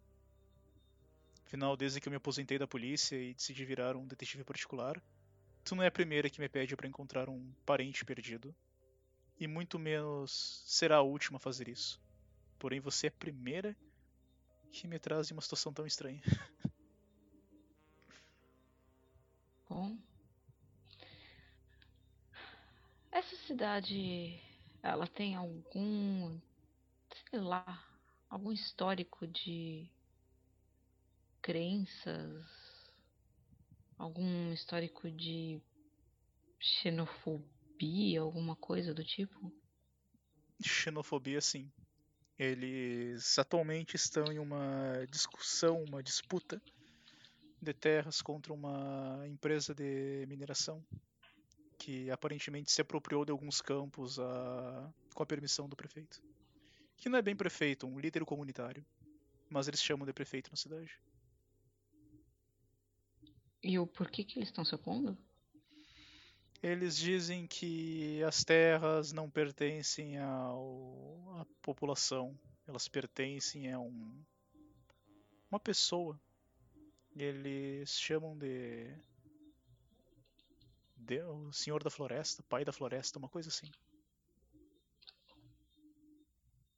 Afinal, 1.51 1.77
desde 1.77 2.01
que 2.01 2.07
eu 2.07 2.13
me 2.13 2.17
aposentei 2.17 2.61
da 2.61 2.67
polícia 2.69 3.17
e 3.17 3.35
decidi 3.35 3.65
virar 3.65 3.97
um 3.97 4.07
detetive 4.07 4.45
particular, 4.45 5.03
tu 5.65 5.75
não 5.75 5.83
é 5.83 5.89
a 5.89 5.91
primeira 5.91 6.31
que 6.31 6.41
me 6.41 6.49
pede 6.49 6.77
para 6.77 6.87
encontrar 6.87 7.29
um 7.29 7.53
parente 7.67 8.05
perdido. 8.05 8.55
E 9.37 9.49
muito 9.49 9.77
menos 9.77 10.63
será 10.65 10.99
a 10.99 11.03
última 11.03 11.39
a 11.39 11.41
fazer 11.41 11.67
isso. 11.67 12.01
Porém, 12.57 12.79
você 12.79 13.09
é 13.09 13.11
a 13.11 13.19
primeira 13.19 13.77
que 14.71 14.87
me 14.87 14.97
traz 15.01 15.29
em 15.29 15.35
uma 15.35 15.43
situação 15.43 15.73
tão 15.73 15.85
estranha. 15.85 16.23
Bom. 19.69 19.99
Essa 23.11 23.35
cidade, 23.49 24.41
ela 24.85 25.09
tem 25.09 25.35
algum, 25.35 26.39
sei 27.29 27.41
lá, 27.41 27.85
algum 28.29 28.53
histórico 28.53 29.27
de 29.27 29.91
crenças, 31.51 32.47
algum 33.99 34.53
histórico 34.53 35.11
de 35.11 35.61
xenofobia, 36.61 38.21
alguma 38.21 38.55
coisa 38.55 38.95
do 38.95 39.03
tipo? 39.03 39.53
Xenofobia, 40.63 41.41
sim. 41.41 41.69
Eles 42.39 43.37
atualmente 43.37 43.97
estão 43.97 44.31
em 44.33 44.39
uma 44.39 45.05
discussão, 45.11 45.83
uma 45.83 46.01
disputa 46.05 46.63
de 47.61 47.75
terras 47.75 48.23
contra 48.23 48.53
uma 48.53 49.21
empresa 49.27 49.75
de 49.75 50.25
mineração 50.29 50.81
que 51.77 52.13
aparentemente 52.13 52.71
se 52.71 52.81
apropriou 52.81 53.25
de 53.25 53.33
alguns 53.33 53.61
campos 53.61 54.21
a... 54.21 54.89
com 55.13 55.23
a 55.25 55.27
permissão 55.27 55.69
do 55.69 55.75
prefeito. 55.75 56.23
Que 56.97 57.09
não 57.09 57.19
é 57.19 57.23
bem 57.23 57.35
prefeito, 57.35 57.89
um 57.89 57.99
líder 57.99 58.25
comunitário, 58.25 58.87
mas 59.49 59.67
eles 59.67 59.83
chamam 59.83 60.07
de 60.07 60.13
prefeito 60.13 60.49
na 60.49 60.57
cidade. 60.57 60.97
E 63.63 63.79
o 63.79 63.87
porquê 63.87 64.25
que 64.25 64.39
eles 64.39 64.49
estão 64.49 64.65
se 64.65 64.75
opondo? 64.75 65.17
Eles 66.63 66.97
dizem 66.97 67.47
que 67.47 68.23
as 68.23 68.45
terras 68.45 69.13
não 69.13 69.31
pertencem 69.31 70.19
ao, 70.19 71.39
à 71.39 71.47
população, 71.63 72.39
elas 72.67 72.87
pertencem 72.87 73.73
a 73.73 73.79
um, 73.81 74.25
uma 75.51 75.59
pessoa. 75.59 76.21
Eles 77.17 77.99
chamam 77.99 78.37
de, 78.37 78.95
de 80.97 81.23
o 81.23 81.53
Senhor 81.53 81.83
da 81.83 81.91
Floresta, 81.91 82.43
Pai 82.43 82.65
da 82.65 82.73
Floresta, 82.73 83.19
uma 83.19 83.29
coisa 83.29 83.49
assim. 83.49 83.71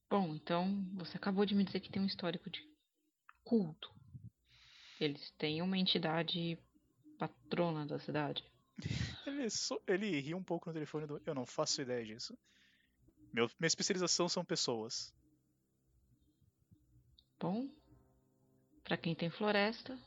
Bom, 0.09 0.35
então 0.35 0.85
você 0.95 1.17
acabou 1.17 1.45
de 1.45 1.55
me 1.55 1.65
dizer 1.65 1.81
que 1.81 1.91
tem 1.91 2.03
um 2.03 2.07
histórico 2.07 2.51
de 2.51 2.65
culto. 3.43 3.93
Eles 5.01 5.33
têm 5.33 5.61
uma 5.61 5.77
entidade 5.77 6.59
patrona 7.19 7.87
da 7.87 7.99
cidade. 7.99 8.45
Ele, 9.27 9.49
so, 9.51 9.81
ele 9.87 10.21
ri 10.21 10.35
um 10.35 10.43
pouco 10.43 10.69
no 10.69 10.73
telefone 10.73 11.07
do. 11.07 11.21
Eu 11.25 11.35
não 11.35 11.47
faço 11.47 11.81
ideia 11.81 12.05
disso. 12.05 12.37
Meu, 13.33 13.49
minha 13.59 13.67
especialização 13.67 14.29
são 14.29 14.45
pessoas. 14.45 15.15
Bom, 17.39 17.69
para 18.85 18.97
quem 18.97 19.15
tem 19.15 19.31
floresta, 19.31 19.99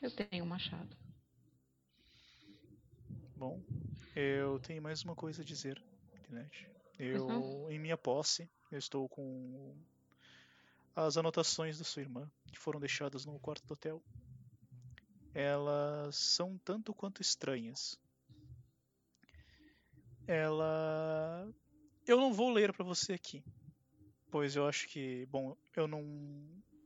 eu 0.00 0.10
tenho 0.10 0.44
um 0.44 0.48
machado. 0.48 0.96
Bom, 3.36 3.62
eu 4.14 4.60
tenho 4.60 4.82
mais 4.82 5.02
uma 5.02 5.14
coisa 5.14 5.42
a 5.42 5.44
dizer, 5.44 5.82
Linette. 6.28 6.70
Eu, 6.98 7.68
em 7.70 7.78
minha 7.78 7.96
posse, 7.96 8.48
eu 8.70 8.78
estou 8.78 9.08
com 9.08 9.76
as 10.94 11.16
anotações 11.16 11.78
da 11.78 11.84
sua 11.84 12.02
irmã, 12.02 12.30
que 12.52 12.58
foram 12.58 12.78
deixadas 12.78 13.24
no 13.24 13.40
quarto 13.40 13.66
do 13.66 13.72
hotel. 13.72 14.02
Elas 15.34 16.16
são 16.16 16.58
tanto 16.58 16.92
quanto 16.92 17.22
estranhas. 17.22 17.98
Ela. 20.26 21.48
Eu 22.06 22.18
não 22.18 22.32
vou 22.32 22.50
ler 22.50 22.72
para 22.72 22.84
você 22.84 23.14
aqui, 23.14 23.42
pois 24.30 24.56
eu 24.56 24.66
acho 24.66 24.88
que, 24.88 25.26
bom, 25.26 25.56
eu 25.74 25.86
não, 25.86 26.02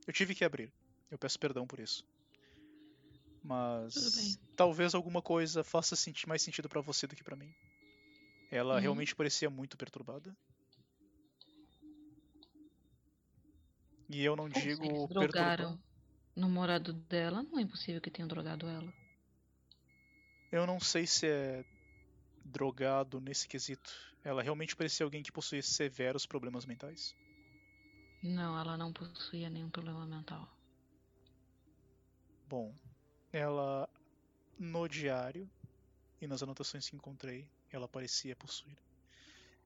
eu 0.05 0.13
tive 0.13 0.35
que 0.35 0.45
abrir. 0.45 0.71
Eu 1.09 1.17
peço 1.17 1.39
perdão 1.39 1.65
por 1.65 1.79
isso. 1.79 2.05
Mas 3.43 4.37
talvez 4.55 4.93
alguma 4.93 5.21
coisa 5.21 5.63
faça 5.63 5.95
senti 5.95 6.27
mais 6.27 6.41
sentido 6.41 6.67
para 6.67 6.81
você 6.81 7.07
do 7.07 7.15
que 7.15 7.23
para 7.23 7.35
mim. 7.35 7.53
Ela 8.51 8.75
uhum. 8.75 8.81
realmente 8.81 9.15
parecia 9.15 9.49
muito 9.49 9.77
perturbada. 9.77 10.35
E 14.09 14.23
eu 14.23 14.35
não 14.35 14.47
digo 14.47 15.07
drogaram 15.07 15.79
no 16.37 16.47
morado 16.47 16.93
dela, 16.93 17.41
não 17.41 17.57
é 17.57 17.63
impossível 17.63 17.99
que 17.99 18.11
tenham 18.11 18.27
drogado 18.27 18.67
ela. 18.67 18.93
Eu 20.51 20.67
não 20.67 20.79
sei 20.79 21.07
se 21.07 21.27
é 21.27 21.65
drogado 22.45 23.19
nesse 23.19 23.47
quesito. 23.47 23.91
Ela 24.23 24.43
realmente 24.43 24.75
parecia 24.75 25.03
alguém 25.03 25.23
que 25.23 25.31
possuía 25.31 25.63
severos 25.63 26.27
problemas 26.27 26.63
mentais. 26.63 27.15
Não, 28.21 28.57
ela 28.57 28.77
não 28.77 28.93
possuía 28.93 29.49
nenhum 29.49 29.69
problema 29.69 30.05
mental. 30.05 30.47
Bom, 32.47 32.73
ela 33.33 33.89
no 34.59 34.87
diário 34.87 35.49
e 36.21 36.27
nas 36.27 36.43
anotações 36.43 36.87
que 36.87 36.95
encontrei, 36.95 37.49
ela 37.71 37.87
parecia 37.87 38.35
possuída. 38.35 38.81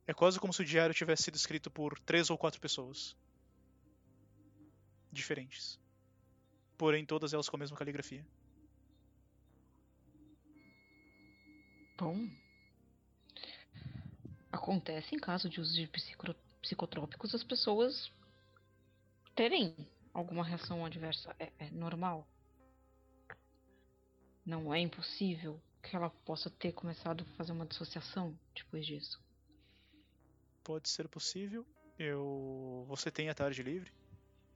É 0.07 0.13
quase 0.13 0.39
como 0.39 0.53
se 0.53 0.61
o 0.61 0.65
diário 0.65 0.95
tivesse 0.95 1.23
sido 1.23 1.35
escrito 1.35 1.69
por 1.69 1.99
três 1.99 2.29
ou 2.29 2.37
quatro 2.37 2.61
pessoas 2.61 3.15
diferentes, 5.11 5.80
porém 6.81 7.05
todas 7.05 7.31
elas 7.31 7.47
com 7.47 7.57
a 7.57 7.59
mesma 7.59 7.77
caligrafia. 7.77 8.25
Bom, 11.95 12.27
acontece 14.51 15.13
em 15.13 15.19
caso 15.19 15.47
de 15.47 15.61
uso 15.61 15.75
de 15.75 15.85
psico- 15.85 16.33
psicotrópicos 16.59 17.35
as 17.35 17.43
pessoas 17.43 18.11
terem 19.35 19.75
alguma 20.11 20.43
reação 20.43 20.83
adversa. 20.83 21.35
É, 21.37 21.51
é 21.59 21.69
normal. 21.69 22.27
Não 24.43 24.73
é 24.73 24.79
impossível 24.79 25.61
que 25.83 25.95
ela 25.95 26.09
possa 26.09 26.49
ter 26.49 26.71
começado 26.71 27.21
a 27.21 27.37
fazer 27.37 27.51
uma 27.51 27.67
dissociação 27.67 28.35
depois 28.55 28.87
disso. 28.87 29.21
Pode 30.63 30.89
ser 30.89 31.07
possível. 31.07 31.63
Eu. 31.99 32.85
Você 32.87 33.11
tem 33.11 33.29
a 33.29 33.35
tarde 33.35 33.61
livre? 33.61 34.00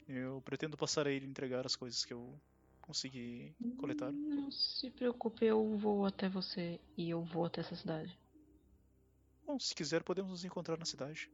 Eu 0.07 0.41
pretendo 0.41 0.77
passar 0.77 1.07
a 1.07 1.11
ele 1.11 1.25
entregar 1.25 1.65
as 1.65 1.75
coisas 1.75 2.05
que 2.05 2.13
eu 2.13 2.39
consegui 2.81 3.55
coletar. 3.77 4.11
Não 4.11 4.51
se 4.51 4.91
preocupe, 4.91 5.45
eu 5.45 5.77
vou 5.77 6.05
até 6.05 6.29
você 6.29 6.79
e 6.95 7.09
eu 7.09 7.23
vou 7.23 7.45
até 7.45 7.61
essa 7.61 7.75
cidade. 7.75 8.17
Bom, 9.45 9.59
se 9.59 9.73
quiser, 9.73 10.03
podemos 10.03 10.31
nos 10.31 10.45
encontrar 10.45 10.77
na 10.77 10.85
cidade. 10.85 11.29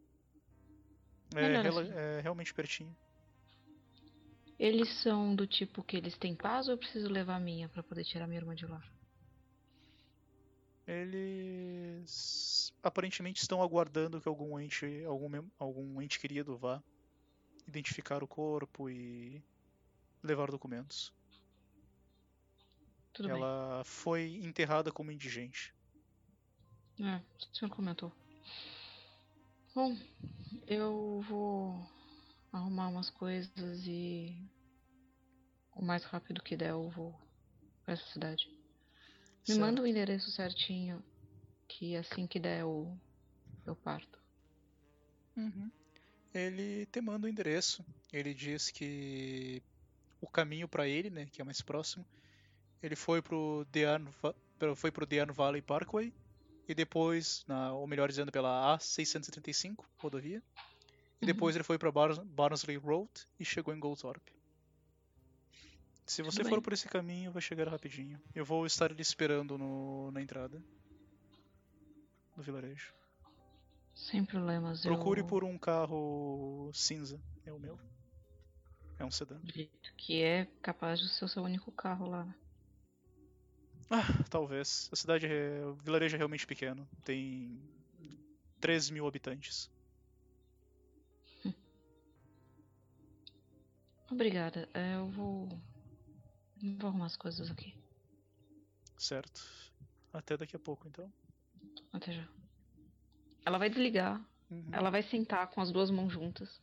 É, 1.36 1.58
assim. 1.58 1.92
é 1.94 2.22
realmente 2.22 2.54
pertinho. 2.54 2.96
Eles 4.60 4.90
são 5.02 5.36
do 5.36 5.48
tipo 5.48 5.84
que 5.84 5.98
eles 5.98 6.18
têm 6.18 6.36
paz 6.36 6.68
ou 6.68 6.74
eu 6.74 6.78
preciso 6.78 7.10
levar 7.10 7.36
a 7.38 7.40
minha 7.40 7.68
pra 7.70 7.82
poder 7.82 8.04
tirar 8.04 8.28
minha 8.28 8.40
irmã 8.40 8.54
de 8.54 8.66
lá? 8.66 8.82
Eles 10.86 12.74
aparentemente 12.84 13.42
estão 13.42 13.62
aguardando 13.62 14.22
que 14.22 14.28
algum 14.28 14.60
ente, 14.60 15.04
algum, 15.06 15.30
algum 15.58 16.02
ente 16.02 16.20
querido 16.20 16.58
vá 16.58 16.84
identificar 17.72 18.24
o 18.24 18.28
corpo 18.28 18.90
e 18.90 19.42
levar 20.24 20.52
documentos. 20.52 21.12
Tudo 23.14 23.30
bem. 23.30 23.38
Ela 23.38 23.84
foi 23.86 24.36
enterrada 24.44 24.92
como 24.92 25.12
indigente. 25.12 25.74
É, 27.00 27.18
o 27.18 27.56
senhor 27.56 27.72
comentou. 27.72 28.12
Bom, 29.74 29.96
eu 30.68 31.22
vou 31.30 31.76
arrumar 32.52 32.90
umas 32.90 33.10
coisas 33.10 33.88
e 33.88 34.36
o 35.76 35.84
mais 35.84 36.04
rápido 36.04 36.44
que 36.44 36.56
der 36.58 36.72
eu 36.72 36.90
vou 36.90 37.14
pra 37.84 37.94
essa 37.94 38.06
cidade. 38.12 38.46
Me 39.48 39.56
Certo. 39.56 39.60
manda 39.62 39.82
o 39.82 39.88
endereço 39.88 40.32
certinho 40.32 41.04
que 41.68 41.96
assim 41.96 42.28
que 42.28 42.40
der 42.40 42.62
eu, 42.62 43.00
eu 43.66 43.76
parto. 43.76 44.20
Uhum. 45.38 45.72
Ele 46.34 46.86
te 46.86 47.02
manda 47.02 47.28
o 47.28 47.30
endereço. 47.30 47.86
Ele 48.12 48.34
diz 48.34 48.70
que 48.72 49.62
o 50.22 50.28
caminho 50.28 50.68
para 50.68 50.88
ele, 50.88 51.10
né, 51.10 51.26
que 51.32 51.42
é 51.42 51.44
mais 51.46 51.62
próximo, 51.62 52.06
ele 52.82 52.96
foi 52.96 53.22
pro 53.22 53.66
Dean, 53.72 54.06
Va- 54.22 54.36
pro- 54.58 54.76
foi 54.76 54.92
pro 54.92 55.08
Valley 55.34 55.62
Parkway 55.62 56.14
e 56.68 56.74
depois, 56.76 57.44
na, 57.48 57.74
ou 57.74 57.86
melhor 57.88 58.08
dizendo, 58.08 58.32
pela 58.32 58.78
A635 58.78 59.84
rodovia. 59.98 60.42
E 61.22 61.26
Uhum. 61.26 61.28
depois 61.28 61.56
ele 61.56 61.64
foi 61.64 61.78
para 61.78 61.92
Bar 61.92 62.24
Barnsley 62.26 62.78
Road 62.78 63.12
e 63.40 63.46
chegou 63.46 63.74
em 63.74 63.80
Goldthorpe. 63.80 64.32
Se 66.06 66.22
você 66.24 66.38
Tudo 66.40 66.50
for 66.50 66.56
bem. 66.56 66.64
por 66.64 66.74
esse 66.74 66.88
caminho, 66.90 67.32
vai 67.32 67.42
chegar 67.42 67.68
rapidinho. 67.68 68.20
Eu 68.34 68.44
vou 68.44 68.66
estar 68.66 68.92
lhe 68.92 69.02
esperando 69.02 69.58
no, 69.58 70.12
na 70.12 70.22
entrada 70.22 70.62
do 72.36 72.42
vilarejo. 72.42 72.94
Sem 74.02 74.26
problemas. 74.26 74.82
Procure 74.82 75.22
eu 75.22 75.28
por 75.28 75.44
um 75.44 75.58
carro 75.60 76.72
cinza, 76.74 77.22
é 77.46 77.54
o 77.54 77.60
meu. 77.60 77.80
É 78.98 79.06
um 79.06 79.12
sedã. 79.12 79.40
que 79.96 80.22
é 80.22 80.46
capaz 80.62 81.00
de 81.00 81.08
ser 81.10 81.26
o 81.26 81.28
seu 81.28 81.44
único 81.44 81.72
carro 81.72 82.10
lá. 82.10 82.26
né? 82.26 82.36
Ah, 83.92 84.24
talvez. 84.30 84.90
A 84.92 84.96
cidade, 84.96 85.28
é... 85.28 85.64
o 85.66 85.76
vilarejo 85.76 86.16
é 86.16 86.18
realmente 86.18 86.48
pequeno. 86.48 86.88
Tem 87.04 87.62
3 88.60 88.90
mil 88.90 89.06
habitantes. 89.08 89.70
Obrigada. 94.10 94.68
é, 94.74 94.96
eu 94.96 95.08
vou. 95.12 95.48
Vou 96.80 96.90
arrumar 96.90 97.06
as 97.06 97.16
coisas 97.16 97.52
aqui. 97.52 97.76
Certo. 98.98 99.42
Até 100.12 100.38
daqui 100.38 100.56
a 100.56 100.60
pouco, 100.60 100.88
então. 100.88 101.12
Até 101.94 102.14
já. 102.14 102.41
Ela 103.46 103.58
vai 103.58 103.70
desligar. 103.70 104.22
Uhum. 104.50 104.70
Ela 104.72 104.90
vai 104.90 105.04
sentar 105.04 105.48
com 105.48 105.62
as 105.62 105.72
duas 105.72 105.90
mãos 105.90 106.12
juntas. 106.12 106.62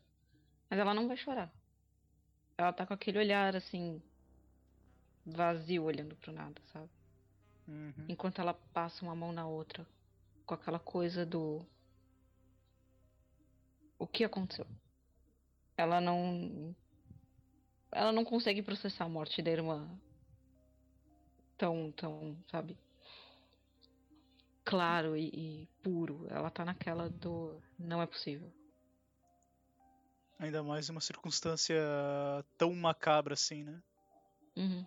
Mas 0.69 0.79
ela 0.79 0.95
não 0.95 1.09
vai 1.09 1.17
chorar. 1.17 1.53
Ela 2.57 2.73
tá 2.73 2.87
com 2.87 2.95
aquele 2.95 3.19
olhar 3.19 3.57
assim. 3.57 4.03
vazio 5.25 5.85
olhando 5.85 6.14
pro 6.17 6.33
nada, 6.33 6.61
sabe? 6.73 6.91
Uhum. 7.67 8.07
Enquanto 8.09 8.41
ela 8.41 8.55
passa 8.55 9.05
uma 9.05 9.14
mão 9.14 9.33
na 9.33 9.47
outra. 9.47 9.87
Com 10.45 10.55
aquela 10.55 10.79
coisa 10.79 11.25
do. 11.25 11.64
O 13.99 14.07
que 14.07 14.25
aconteceu? 14.25 14.67
Ela 15.77 16.01
não. 16.01 16.75
Ela 17.91 18.12
não 18.12 18.25
consegue 18.25 18.62
processar 18.62 19.05
a 19.05 19.09
morte 19.09 19.41
da 19.41 19.51
irmã. 19.51 19.88
Tão, 21.57 21.91
tão, 21.93 22.37
sabe? 22.51 22.79
Claro 24.68 25.16
e, 25.16 25.28
e 25.35 25.68
puro. 25.83 26.26
Ela 26.28 26.50
tá 26.50 26.62
naquela 26.64 27.09
do. 27.09 27.59
Não 27.78 28.02
é 28.02 28.07
possível. 28.07 28.52
Ainda 30.38 30.62
mais 30.62 30.88
em 30.88 30.92
uma 30.92 31.00
circunstância 31.00 31.74
tão 32.57 32.74
macabra 32.74 33.35
assim, 33.35 33.64
né? 33.64 33.83
Uhum. 34.57 34.87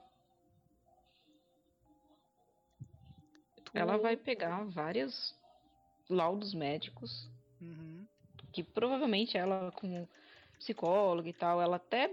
Tu- 3.65 3.71
Ela 3.73 3.97
vai 3.97 4.15
pegar 4.15 4.63
vários 4.65 5.35
laudos 6.09 6.53
médicos 6.53 7.29
Uhum. 7.59 8.05
que 8.53 8.63
provavelmente 8.63 9.37
ela, 9.37 9.71
como 9.71 10.07
psicóloga 10.59 11.27
e 11.29 11.33
tal, 11.33 11.61
ela 11.61 11.77
até 11.77 12.09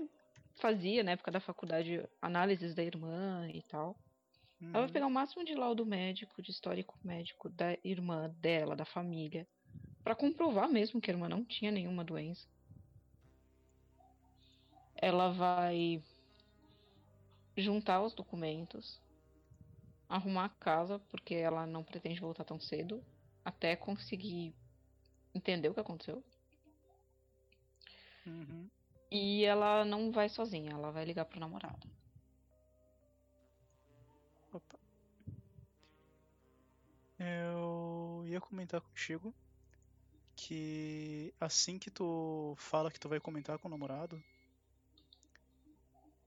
fazia 0.56 1.02
na 1.04 1.12
época 1.12 1.30
da 1.30 1.40
faculdade 1.40 2.02
análises 2.20 2.74
da 2.74 2.82
irmã 2.82 3.48
e 3.50 3.62
tal. 3.62 3.96
Ela 4.72 4.84
vai 4.84 4.88
Uhum. 4.88 4.92
pegar 4.92 5.06
o 5.06 5.10
máximo 5.10 5.44
de 5.44 5.54
laudo 5.54 5.84
médico, 5.86 6.42
de 6.42 6.50
histórico 6.50 6.98
médico 7.04 7.48
da 7.50 7.76
irmã 7.84 8.30
dela, 8.30 8.74
da 8.76 8.84
família, 8.84 9.46
pra 10.04 10.14
comprovar 10.16 10.68
mesmo 10.70 11.00
que 11.00 11.10
a 11.10 11.14
irmã 11.14 11.28
não 11.28 11.44
tinha 11.44 11.70
nenhuma 11.72 12.04
doença. 12.04 12.48
Ela 15.00 15.30
vai 15.32 16.02
juntar 17.58 18.00
os 18.02 18.14
documentos, 18.14 19.02
arrumar 20.08 20.44
a 20.44 20.48
casa, 20.50 20.98
porque 20.98 21.34
ela 21.34 21.66
não 21.66 21.82
pretende 21.84 22.20
voltar 22.20 22.44
tão 22.44 22.60
cedo, 22.60 23.02
até 23.44 23.74
conseguir 23.76 24.54
entender 25.34 25.68
o 25.70 25.74
que 25.74 25.80
aconteceu. 25.80 26.24
Uhum. 28.26 28.70
E 29.10 29.44
ela 29.44 29.84
não 29.84 30.10
vai 30.10 30.30
sozinha, 30.30 30.72
ela 30.72 30.90
vai 30.90 31.04
ligar 31.04 31.26
pro 31.26 31.38
namorado. 31.38 31.86
Eu 37.18 38.22
ia 38.26 38.40
comentar 38.40 38.80
contigo 38.80 39.34
que 40.36 41.34
assim 41.40 41.78
que 41.78 41.90
tu 41.90 42.54
fala 42.56 42.90
que 42.90 43.00
tu 43.00 43.08
vai 43.08 43.18
comentar 43.18 43.58
com 43.58 43.66
o 43.66 43.70
namorado, 43.70 44.22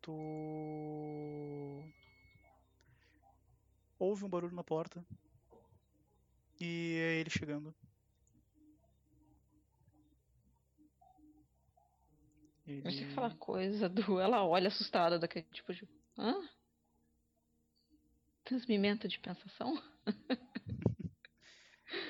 tu 0.01 0.11
ouve 3.97 4.25
um 4.25 4.29
barulho 4.29 4.55
na 4.55 4.63
porta 4.63 5.05
e 6.59 6.97
é 6.99 7.19
ele 7.19 7.29
chegando. 7.29 7.73
Ele... 12.67 12.81
Mas 12.83 12.95
se 12.95 13.03
aquela 13.05 13.33
coisa 13.35 13.87
do. 13.87 14.19
Ela 14.19 14.45
olha 14.45 14.67
assustada 14.67 15.17
daquele 15.17 15.45
tipo 15.51 15.73
de. 15.73 15.87
Hã? 16.17 16.35
Transmimento 18.43 19.07
de 19.07 19.19
pensação? 19.19 19.81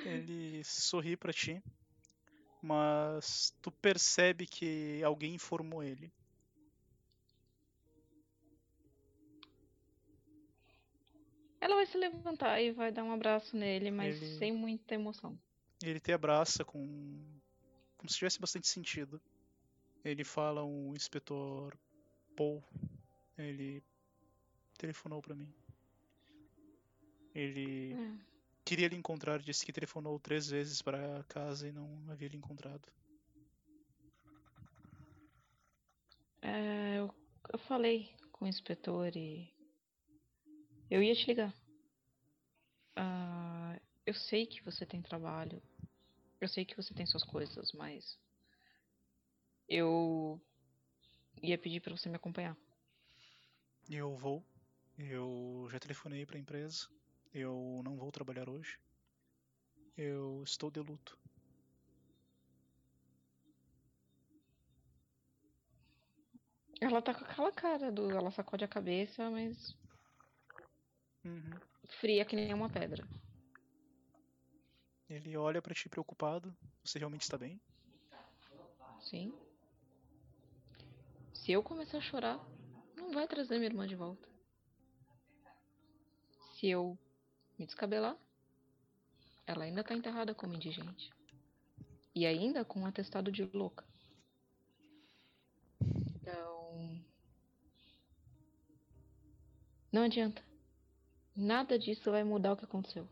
Ele 0.05 0.63
sorri 0.63 1.15
pra 1.15 1.31
ti, 1.31 1.61
mas 2.61 3.53
tu 3.61 3.71
percebe 3.71 4.45
que 4.47 5.01
alguém 5.03 5.35
informou 5.35 5.83
ele. 5.83 6.11
Ela 11.59 11.75
vai 11.75 11.85
se 11.85 11.97
levantar 11.97 12.59
e 12.59 12.71
vai 12.71 12.91
dar 12.91 13.03
um 13.03 13.11
abraço 13.11 13.55
nele, 13.55 13.91
mas 13.91 14.15
Ele- 14.21 14.37
sem 14.37 14.51
muita 14.51 14.95
emoção. 14.95 15.37
Ele 15.83 15.99
te 15.99 16.11
abraça 16.11 16.65
com 16.65 17.39
como 17.97 18.09
se 18.09 18.17
tivesse 18.17 18.39
bastante 18.39 18.67
sentido. 18.67 19.21
Ele 20.03 20.23
fala 20.23 20.63
um 20.63 20.95
inspetor 20.95 21.77
Paul. 22.35 22.63
Ele 23.37 23.83
telefonou 24.77 25.21
pra 25.21 25.35
mim. 25.35 25.53
Ele 27.35 27.93
É. 27.93 28.30
queria 28.71 28.87
lhe 28.87 28.95
encontrar, 28.95 29.41
disse 29.41 29.65
que 29.65 29.73
telefonou 29.73 30.17
três 30.17 30.47
vezes 30.47 30.81
para 30.81 31.25
casa 31.25 31.67
e 31.67 31.73
não 31.73 32.09
havia 32.09 32.29
lhe 32.29 32.37
encontrado. 32.37 32.87
É, 36.41 36.99
eu, 36.99 37.13
eu 37.51 37.59
falei 37.59 38.15
com 38.31 38.45
o 38.45 38.47
inspetor 38.47 39.13
e. 39.17 39.53
Eu 40.89 41.03
ia 41.03 41.13
te 41.13 41.27
ligar. 41.27 41.53
Ah, 42.95 43.77
eu 44.05 44.13
sei 44.13 44.45
que 44.45 44.63
você 44.63 44.85
tem 44.85 45.01
trabalho. 45.01 45.61
Eu 46.39 46.47
sei 46.47 46.63
que 46.63 46.77
você 46.77 46.93
tem 46.93 47.05
suas 47.05 47.25
coisas, 47.25 47.73
mas. 47.73 48.17
Eu 49.67 50.41
ia 51.43 51.57
pedir 51.57 51.81
para 51.81 51.97
você 51.97 52.07
me 52.07 52.15
acompanhar. 52.15 52.55
Eu 53.89 54.15
vou. 54.15 54.41
Eu 54.97 55.67
já 55.69 55.77
telefonei 55.77 56.25
para 56.25 56.37
a 56.37 56.39
empresa. 56.39 56.87
Eu 57.33 57.81
não 57.83 57.95
vou 57.95 58.11
trabalhar 58.11 58.49
hoje. 58.49 58.77
Eu 59.95 60.43
estou 60.43 60.69
de 60.69 60.81
luto. 60.81 61.17
Ela 66.81 67.01
tá 67.01 67.13
com 67.13 67.23
aquela 67.23 67.51
cara 67.51 67.91
do. 67.91 68.09
Ela 68.11 68.31
sacode 68.31 68.63
a 68.65 68.67
cabeça, 68.67 69.29
mas. 69.29 69.77
Uhum. 71.23 71.59
fria 71.99 72.25
que 72.25 72.35
nem 72.35 72.53
uma 72.53 72.69
pedra. 72.69 73.07
Ele 75.07 75.37
olha 75.37 75.61
para 75.61 75.75
ti 75.75 75.87
preocupado. 75.87 76.55
Você 76.83 76.97
realmente 76.97 77.21
está 77.21 77.37
bem? 77.37 77.61
Sim. 78.99 79.33
Se 81.33 81.51
eu 81.51 81.61
começar 81.61 81.97
a 81.97 82.01
chorar, 82.01 82.39
não 82.95 83.11
vai 83.11 83.27
trazer 83.27 83.57
minha 83.57 83.69
irmã 83.69 83.87
de 83.87 83.95
volta. 83.95 84.27
Se 86.53 86.67
eu 86.67 86.97
me 87.61 87.67
descabelar, 87.67 88.17
ela 89.45 89.63
ainda 89.63 89.83
tá 89.83 89.93
enterrada 89.93 90.33
como 90.33 90.53
indigente. 90.53 91.11
E 92.13 92.25
ainda 92.25 92.65
com 92.65 92.81
um 92.81 92.85
atestado 92.85 93.31
de 93.31 93.43
louca. 93.53 93.85
Então. 95.79 97.01
Não 99.91 100.03
adianta. 100.03 100.43
Nada 101.35 101.77
disso 101.77 102.11
vai 102.11 102.23
mudar 102.23 102.53
o 102.53 102.57
que 102.57 102.65
aconteceu. 102.65 103.07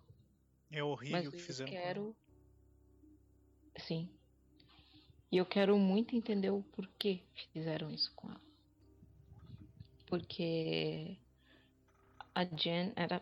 É 0.71 0.83
horrível 0.83 1.17
Mas 1.17 1.27
o 1.27 1.31
que 1.31 1.38
eu 1.38 1.41
fizeram. 1.41 1.71
ela. 1.71 1.81
quero. 1.81 2.15
Sim. 3.77 4.09
E 5.31 5.38
eu 5.38 5.45
quero 5.45 5.77
muito 5.77 6.15
entender 6.15 6.49
o 6.49 6.63
porquê 6.63 7.21
fizeram 7.53 7.91
isso 7.91 8.12
com 8.15 8.29
ela. 8.29 8.41
Porque 10.07 11.17
a 12.33 12.43
Jen 12.43 12.91
era 12.95 13.21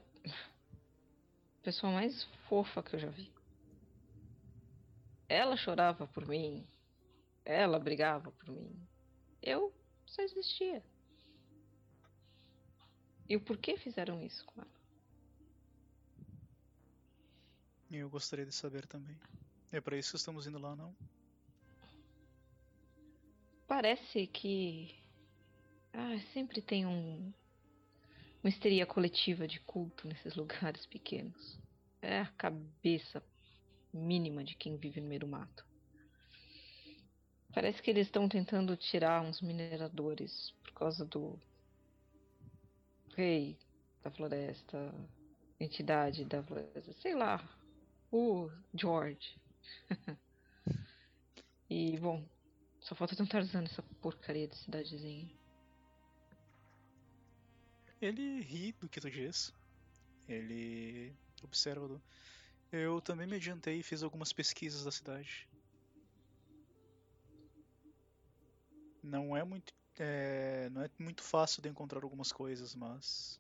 pessoa 1.68 1.92
mais 1.92 2.24
fofa 2.48 2.82
que 2.82 2.96
eu 2.96 3.00
já 3.00 3.10
vi. 3.10 3.30
Ela 5.28 5.58
chorava 5.58 6.08
por 6.08 6.26
mim. 6.26 6.66
Ela 7.44 7.78
brigava 7.78 8.32
por 8.32 8.50
mim. 8.50 8.88
Eu 9.42 9.74
só 10.06 10.22
existia. 10.22 10.82
E 13.28 13.36
o 13.36 13.42
porquê 13.42 13.76
fizeram 13.76 14.24
isso 14.24 14.46
com 14.46 14.62
ela? 14.62 14.72
Eu 17.92 18.10
gostaria 18.10 18.46
de 18.46 18.56
saber 18.56 18.88
também. 18.88 19.20
É 19.70 19.82
para 19.82 19.98
isso 19.98 20.12
que 20.12 20.18
estamos 20.18 20.48
indo 20.48 20.60
lá, 20.60 20.74
não? 20.74 20.96
Parece 23.68 24.26
que. 24.28 24.96
Ah, 25.92 26.18
sempre 26.32 26.62
tem 26.62 26.86
um. 26.86 27.34
Uma 28.48 28.54
histeria 28.54 28.86
coletiva 28.86 29.46
de 29.46 29.60
culto 29.60 30.08
nesses 30.08 30.34
lugares 30.38 30.86
pequenos. 30.86 31.60
É 32.02 32.22
a 32.22 32.28
cabeça 32.28 33.22
mínima 33.94 34.42
de 34.42 34.56
quem 34.56 34.78
vive 34.78 35.02
no 35.02 35.08
meio 35.10 35.20
do 35.20 35.28
mato. 35.28 35.66
Parece 37.54 37.82
que 37.82 37.92
eles 37.92 38.08
estão 38.08 38.30
tentando 38.30 38.78
tirar 38.78 39.22
uns 39.22 39.42
mineradores 39.42 40.54
por 40.64 40.72
causa 40.72 41.04
do. 41.04 41.38
Rei 43.18 43.60
da 44.02 44.12
floresta, 44.12 44.96
entidade 45.60 46.24
da 46.24 46.42
floresta, 46.42 46.94
sei 47.02 47.16
lá, 47.16 47.46
o 48.10 48.50
George. 48.74 49.36
e, 51.70 51.98
bom, 51.98 52.26
só 52.80 52.96
falta 52.96 53.14
tentar 53.14 53.42
usar 53.42 53.62
essa 53.66 53.84
porcaria 54.02 54.48
de 54.48 54.56
cidadezinha. 54.56 55.30
Ele 58.02 58.42
ri 58.42 58.72
do 58.74 58.88
que 58.88 59.02
tu 59.02 59.10
diz. 59.10 59.54
Ele 60.28 61.14
observa. 61.44 61.88
Do... 61.88 62.02
Eu 62.72 63.02
também 63.02 63.26
me 63.26 63.38
adiantei 63.38 63.80
e 63.80 63.84
fiz 63.84 64.04
algumas 64.04 64.32
pesquisas 64.34 64.84
da 64.84 64.92
cidade. 64.92 65.48
Não 69.02 69.38
é 69.38 69.44
muito, 69.44 69.74
é, 69.98 70.70
não 70.70 70.84
é 70.84 70.90
muito 71.00 71.24
fácil 71.24 71.62
de 71.62 71.70
encontrar 71.70 72.04
algumas 72.04 72.32
coisas, 72.32 72.76
mas 72.76 73.40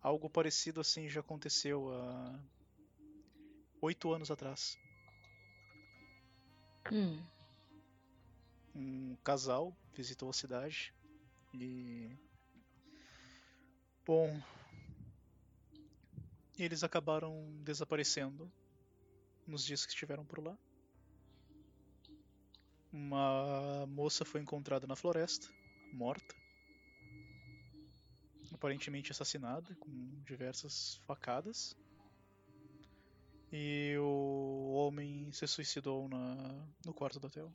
algo 0.00 0.30
parecido 0.30 0.80
assim 0.80 1.08
já 1.08 1.20
aconteceu 1.20 1.92
há 1.92 2.40
oito 3.82 4.12
anos 4.12 4.30
atrás. 4.30 4.78
Hum, 6.90 7.20
um 8.74 9.16
casal 9.24 9.76
visitou 9.92 10.30
a 10.30 10.32
cidade 10.32 10.94
e 11.52 12.16
bom 14.06 14.40
eles 16.58 16.82
acabaram 16.82 17.44
desaparecendo 17.62 18.50
nos 19.46 19.64
dias 19.64 19.84
que 19.84 19.92
estiveram 19.92 20.24
por 20.24 20.42
lá. 20.42 20.56
Uma 22.92 23.84
moça 23.86 24.24
foi 24.24 24.40
encontrada 24.40 24.86
na 24.86 24.96
floresta 24.96 25.48
morta. 25.92 26.34
Aparentemente 28.52 29.12
assassinada 29.12 29.74
com 29.76 29.90
diversas 30.24 30.96
facadas. 31.06 31.76
E 33.52 33.96
o 33.98 34.72
homem 34.72 35.30
se 35.32 35.46
suicidou 35.46 36.08
na, 36.08 36.66
no 36.84 36.94
quarto 36.94 37.20
do 37.20 37.26
hotel. 37.26 37.52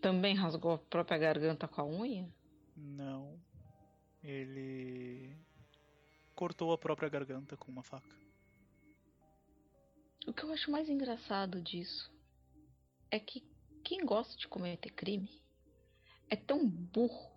Também 0.00 0.34
rasgou 0.34 0.72
a 0.72 0.78
própria 0.78 1.18
garganta 1.18 1.66
com 1.66 1.80
a 1.80 1.86
unha? 1.86 2.30
Não. 2.76 3.40
Ele 4.22 5.36
cortou 6.34 6.72
a 6.72 6.78
própria 6.78 7.08
garganta 7.08 7.56
com 7.56 7.72
uma 7.72 7.82
faca. 7.82 8.14
O 10.26 10.32
que 10.32 10.42
eu 10.42 10.52
acho 10.52 10.70
mais 10.70 10.88
engraçado 10.88 11.62
disso 11.62 12.12
é 13.10 13.18
que 13.18 13.40
quem 13.84 14.04
gosta 14.04 14.36
de 14.36 14.48
cometer 14.48 14.90
crime 14.90 15.40
é 16.28 16.36
tão 16.36 16.68
burro 16.68 17.30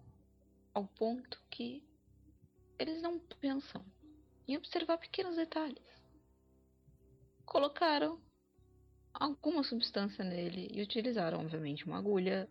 ao 0.73 0.88
ponto 0.88 1.41
que 1.49 1.88
eles 2.80 3.02
não 3.02 3.19
pensam 3.19 3.86
em 4.47 4.58
observar 4.58 4.97
pequenos 4.97 5.36
detalhes. 5.36 5.84
Colocaram 7.45 8.19
alguma 9.13 9.63
substância 9.63 10.23
nele 10.23 10.67
e 10.71 10.82
utilizaram, 10.82 11.41
obviamente, 11.41 11.86
uma 11.86 11.97
agulha 11.97 12.49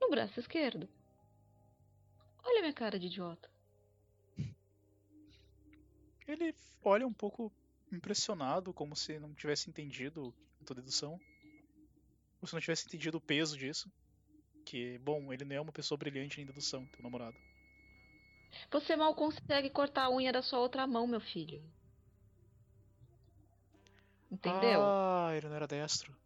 no 0.00 0.10
braço 0.10 0.38
esquerdo. 0.38 0.88
Olha 2.44 2.58
a 2.58 2.62
minha 2.62 2.72
cara 2.72 2.98
de 2.98 3.06
idiota. 3.06 3.50
Ele 6.26 6.54
olha 6.82 7.06
um 7.06 7.12
pouco 7.12 7.52
impressionado, 7.90 8.72
como 8.72 8.96
se 8.96 9.18
não 9.18 9.34
tivesse 9.34 9.68
entendido 9.68 10.34
a 10.60 10.64
tua 10.64 10.76
dedução. 10.76 11.20
Ou 12.40 12.48
se 12.48 12.54
não 12.54 12.60
tivesse 12.60 12.86
entendido 12.86 13.18
o 13.18 13.20
peso 13.20 13.56
disso. 13.56 13.90
Que, 14.64 14.98
bom, 14.98 15.32
ele 15.32 15.44
não 15.44 15.56
é 15.56 15.60
uma 15.60 15.72
pessoa 15.72 15.98
brilhante 15.98 16.40
em 16.40 16.46
dedução, 16.46 16.86
teu 16.86 17.02
namorado. 17.02 17.36
Você 18.70 18.96
mal 18.96 19.14
consegue 19.14 19.70
cortar 19.70 20.04
a 20.04 20.10
unha 20.10 20.32
da 20.32 20.42
sua 20.42 20.60
outra 20.60 20.86
mão, 20.86 21.06
meu 21.06 21.20
filho. 21.20 21.62
Entendeu? 24.30 24.80
Ah, 24.82 25.30
ele 25.34 25.48
não 25.48 25.56
era 25.56 25.66
destro. 25.66 26.16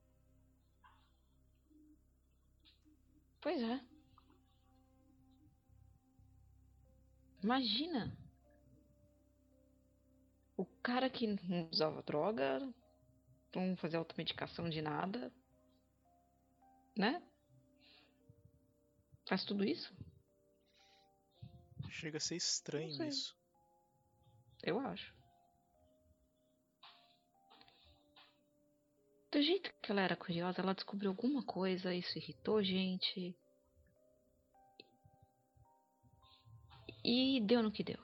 Pois 3.40 3.61
é. 3.61 3.81
Imagina. 7.46 8.12
O 10.56 10.66
cara 10.82 11.09
que 11.09 11.28
não 11.28 11.68
usava 11.70 12.02
droga, 12.02 12.59
não 13.54 13.76
fazia 13.76 14.00
automedicação 14.00 14.68
de 14.68 14.82
nada, 14.82 15.32
né? 16.98 17.22
Faz 19.28 19.44
tudo 19.44 19.62
isso? 19.62 19.94
Chega 21.88 22.16
a 22.16 22.20
ser 22.20 22.35
estranho 22.35 23.00
isso. 23.04 23.38
Eu 24.64 24.80
acho. 24.80 25.14
Do 29.30 29.40
jeito 29.40 29.72
que 29.80 29.92
ela 29.92 30.00
era 30.00 30.16
curiosa, 30.16 30.62
ela 30.62 30.74
descobriu 30.74 31.12
alguma 31.12 31.44
coisa, 31.44 31.94
isso 31.94 32.18
irritou 32.18 32.56
a 32.56 32.62
gente. 32.64 33.38
E 37.09 37.40
deu 37.40 37.62
no 37.62 37.71
que 37.71 37.85
deu. 37.85 38.03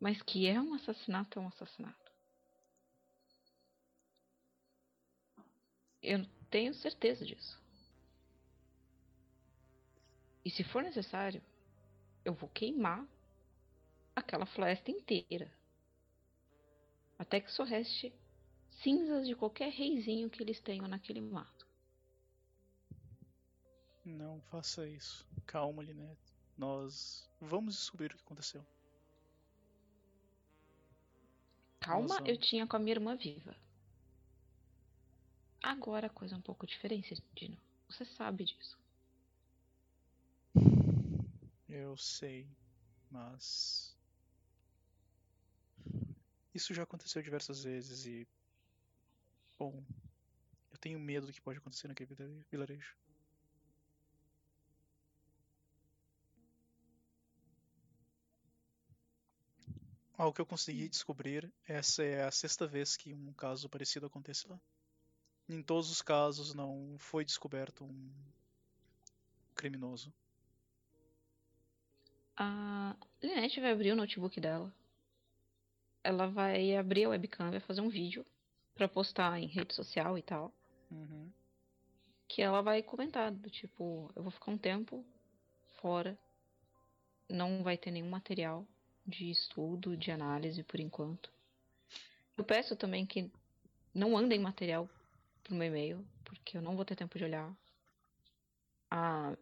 Mas 0.00 0.20
que 0.20 0.48
é 0.48 0.60
um 0.60 0.74
assassinato, 0.74 1.38
é 1.38 1.42
um 1.42 1.46
assassinato. 1.46 2.12
Eu 6.02 6.26
tenho 6.50 6.74
certeza 6.74 7.24
disso. 7.24 7.62
E 10.44 10.50
se 10.50 10.64
for 10.64 10.82
necessário, 10.82 11.40
eu 12.24 12.34
vou 12.34 12.48
queimar 12.48 13.06
aquela 14.16 14.44
floresta 14.44 14.90
inteira. 14.90 15.56
Até 17.16 17.40
que 17.40 17.52
só 17.52 17.62
reste 17.62 18.12
cinzas 18.82 19.24
de 19.24 19.36
qualquer 19.36 19.70
reizinho 19.70 20.28
que 20.28 20.42
eles 20.42 20.60
tenham 20.60 20.88
naquele 20.88 21.20
mato. 21.20 21.64
Não 24.04 24.40
faça 24.50 24.84
isso. 24.88 25.24
Calma, 25.46 25.80
Linette. 25.80 26.23
Nós 26.56 27.28
vamos 27.40 27.74
descobrir 27.74 28.12
o 28.12 28.16
que 28.16 28.22
aconteceu. 28.22 28.64
Calma, 31.80 32.18
eu 32.24 32.38
tinha 32.38 32.66
com 32.66 32.76
a 32.76 32.78
minha 32.78 32.94
irmã 32.94 33.16
viva. 33.16 33.54
Agora 35.62 36.06
a 36.06 36.10
coisa 36.10 36.34
é 36.34 36.38
um 36.38 36.42
pouco 36.42 36.66
diferente, 36.66 37.22
Dino. 37.34 37.58
Você 37.88 38.04
sabe 38.04 38.44
disso. 38.44 38.78
Eu 41.68 41.96
sei, 41.96 42.46
mas. 43.10 43.94
Isso 46.54 46.72
já 46.72 46.84
aconteceu 46.84 47.22
diversas 47.22 47.64
vezes 47.64 48.06
e. 48.06 48.26
Bom. 49.58 49.82
Eu 50.70 50.78
tenho 50.78 50.98
medo 50.98 51.26
do 51.26 51.32
que 51.32 51.40
pode 51.40 51.58
acontecer 51.58 51.88
naquele 51.88 52.14
vila- 52.14 52.44
vilarejo. 52.50 52.94
Ao 60.16 60.32
que 60.32 60.40
eu 60.40 60.46
consegui 60.46 60.88
descobrir, 60.88 61.52
essa 61.66 62.04
é 62.04 62.22
a 62.22 62.30
sexta 62.30 62.68
vez 62.68 62.96
que 62.96 63.12
um 63.12 63.32
caso 63.32 63.68
parecido 63.68 64.06
acontece 64.06 64.46
lá. 64.46 64.60
Em 65.48 65.60
todos 65.60 65.90
os 65.90 66.00
casos 66.00 66.54
não 66.54 66.96
foi 66.98 67.24
descoberto 67.24 67.84
um 67.84 68.10
criminoso. 69.56 70.14
A 72.36 72.96
Linette 73.20 73.60
vai 73.60 73.72
abrir 73.72 73.92
o 73.92 73.96
notebook 73.96 74.40
dela. 74.40 74.72
Ela 76.02 76.28
vai 76.28 76.76
abrir 76.76 77.04
a 77.04 77.08
webcam, 77.08 77.50
vai 77.50 77.60
fazer 77.60 77.80
um 77.80 77.88
vídeo 77.88 78.24
pra 78.74 78.88
postar 78.88 79.38
em 79.40 79.46
rede 79.46 79.74
social 79.74 80.16
e 80.16 80.22
tal. 80.22 80.52
Uhum. 80.92 81.30
Que 82.28 82.40
ela 82.40 82.62
vai 82.62 82.82
comentar 82.82 83.32
do 83.32 83.50
tipo, 83.50 84.12
eu 84.14 84.22
vou 84.22 84.30
ficar 84.30 84.52
um 84.52 84.58
tempo 84.58 85.04
fora. 85.80 86.16
Não 87.28 87.64
vai 87.64 87.76
ter 87.76 87.90
nenhum 87.90 88.10
material 88.10 88.66
de 89.06 89.30
estudo, 89.30 89.96
de 89.96 90.10
análise 90.10 90.62
por 90.62 90.80
enquanto. 90.80 91.30
Eu 92.36 92.44
peço 92.44 92.74
também 92.76 93.06
que 93.06 93.30
não 93.94 94.10
mandem 94.10 94.38
material 94.38 94.88
pro 95.42 95.54
meu 95.54 95.68
e-mail, 95.68 96.06
porque 96.24 96.56
eu 96.56 96.62
não 96.62 96.74
vou 96.74 96.84
ter 96.84 96.96
tempo 96.96 97.16
de 97.18 97.24
olhar. 97.24 97.54
A 98.90 99.36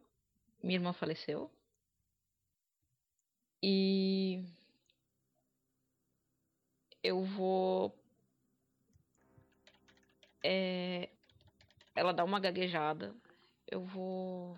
minha 0.62 0.76
irmã 0.78 0.92
faleceu. 0.92 1.50
E 3.62 4.44
eu 7.02 7.24
vou. 7.24 7.96
É, 10.44 11.08
ela 11.94 12.12
dá 12.12 12.24
uma 12.24 12.40
gaguejada. 12.40 13.14
Eu 13.66 13.84
vou 13.86 14.56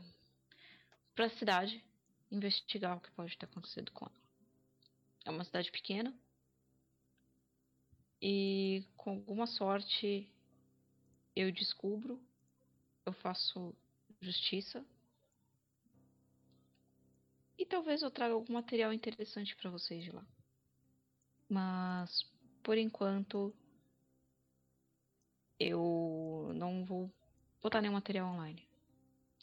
pra 1.14 1.29
cidade 1.31 1.85
investigar 2.31 2.97
o 2.97 3.01
que 3.01 3.11
pode 3.12 3.37
ter 3.38 3.47
acontecido 3.47 3.93
com 3.93 4.07
ela. 4.07 4.24
É 5.25 5.31
uma 5.31 5.45
cidade 5.45 5.71
pequena. 5.71 6.15
E 8.21 8.85
com 8.97 9.11
alguma 9.11 9.47
sorte 9.47 10.31
eu 11.37 11.51
descubro, 11.51 12.21
eu 13.05 13.13
faço 13.13 13.75
justiça. 14.21 14.85
E 17.59 17.67
talvez 17.67 18.03
eu 18.03 18.11
traga 18.11 18.35
algum 18.35 18.53
material 18.53 18.93
interessante 18.93 19.55
pra 19.57 19.71
vocês 19.71 20.03
de 20.03 20.11
lá. 20.11 20.27
Mas 21.49 22.25
por 22.63 22.79
enquanto 22.79 23.55
eu 25.59 26.53
não 26.55 26.85
vou 26.85 27.13
botar 27.63 27.81
nenhum 27.81 27.95
material 27.95 28.33
online. 28.33 28.67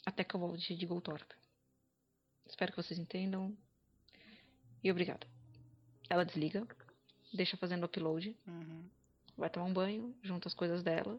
Até 0.04 0.24
que 0.24 0.34
eu 0.34 0.40
volte 0.40 0.74
de 0.74 0.86
Goltorp. 0.86 1.30
Espero 2.46 2.72
que 2.72 2.82
vocês 2.82 2.98
entendam. 2.98 3.56
E 4.82 4.90
obrigada. 4.90 5.26
Ela 6.12 6.26
desliga, 6.26 6.68
deixa 7.32 7.56
fazendo 7.56 7.86
upload, 7.86 8.36
Uhum. 8.46 8.86
vai 9.34 9.48
tomar 9.48 9.64
um 9.64 9.72
banho, 9.72 10.14
junta 10.22 10.46
as 10.46 10.52
coisas 10.52 10.82
dela, 10.82 11.18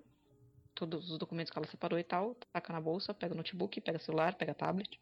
todos 0.75 1.09
os 1.09 1.17
documentos 1.17 1.49
que 1.51 1.57
ela 1.57 1.65
separou 1.65 1.97
e 1.97 2.03
tal, 2.03 2.35
taca 2.35 2.71
na 2.71 2.79
bolsa, 2.79 3.11
pega 3.11 3.33
o 3.33 3.37
notebook, 3.37 3.81
pega 3.81 3.97
celular, 3.97 4.35
pega 4.35 4.53
tablet, 4.53 5.01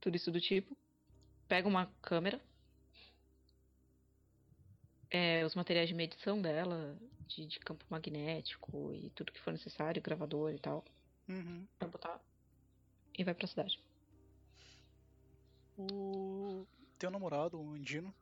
tudo 0.00 0.16
isso 0.16 0.32
do 0.32 0.40
tipo. 0.40 0.76
Pega 1.46 1.68
uma 1.68 1.86
câmera, 2.02 2.40
é, 5.12 5.44
os 5.46 5.54
materiais 5.54 5.88
de 5.88 5.94
medição 5.94 6.42
dela, 6.42 6.98
de, 7.28 7.46
de 7.46 7.60
campo 7.60 7.84
magnético 7.88 8.92
e 8.92 9.10
tudo 9.10 9.30
que 9.30 9.40
for 9.42 9.52
necessário, 9.52 10.02
gravador 10.02 10.52
e 10.52 10.58
tal, 10.58 10.84
Uhum. 11.28 11.64
pra 11.78 11.86
botar 11.86 12.20
e 13.16 13.22
vai 13.22 13.32
pra 13.32 13.46
cidade. 13.46 13.78
O 15.78 16.66
teu 16.98 17.12
namorado, 17.12 17.60
o 17.60 17.70
Andino, 17.70 18.12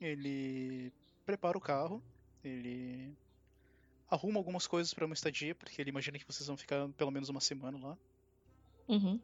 ele 0.00 0.92
prepara 1.24 1.56
o 1.56 1.60
carro, 1.60 2.02
ele 2.44 3.16
arruma 4.10 4.38
algumas 4.38 4.66
coisas 4.66 4.94
para 4.94 5.06
uma 5.06 5.14
estadia, 5.14 5.54
porque 5.54 5.80
ele 5.80 5.90
imagina 5.90 6.18
que 6.18 6.26
vocês 6.26 6.46
vão 6.46 6.56
ficar 6.56 6.88
pelo 6.90 7.10
menos 7.10 7.28
uma 7.28 7.40
semana 7.40 7.78
lá. 7.78 7.98
Uhum. 8.88 9.20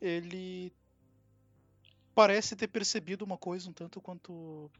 Ele 0.00 0.72
parece 2.14 2.56
ter 2.56 2.68
percebido 2.68 3.24
uma 3.24 3.38
coisa 3.38 3.70
um 3.70 3.72
tanto 3.72 4.00
quanto 4.00 4.70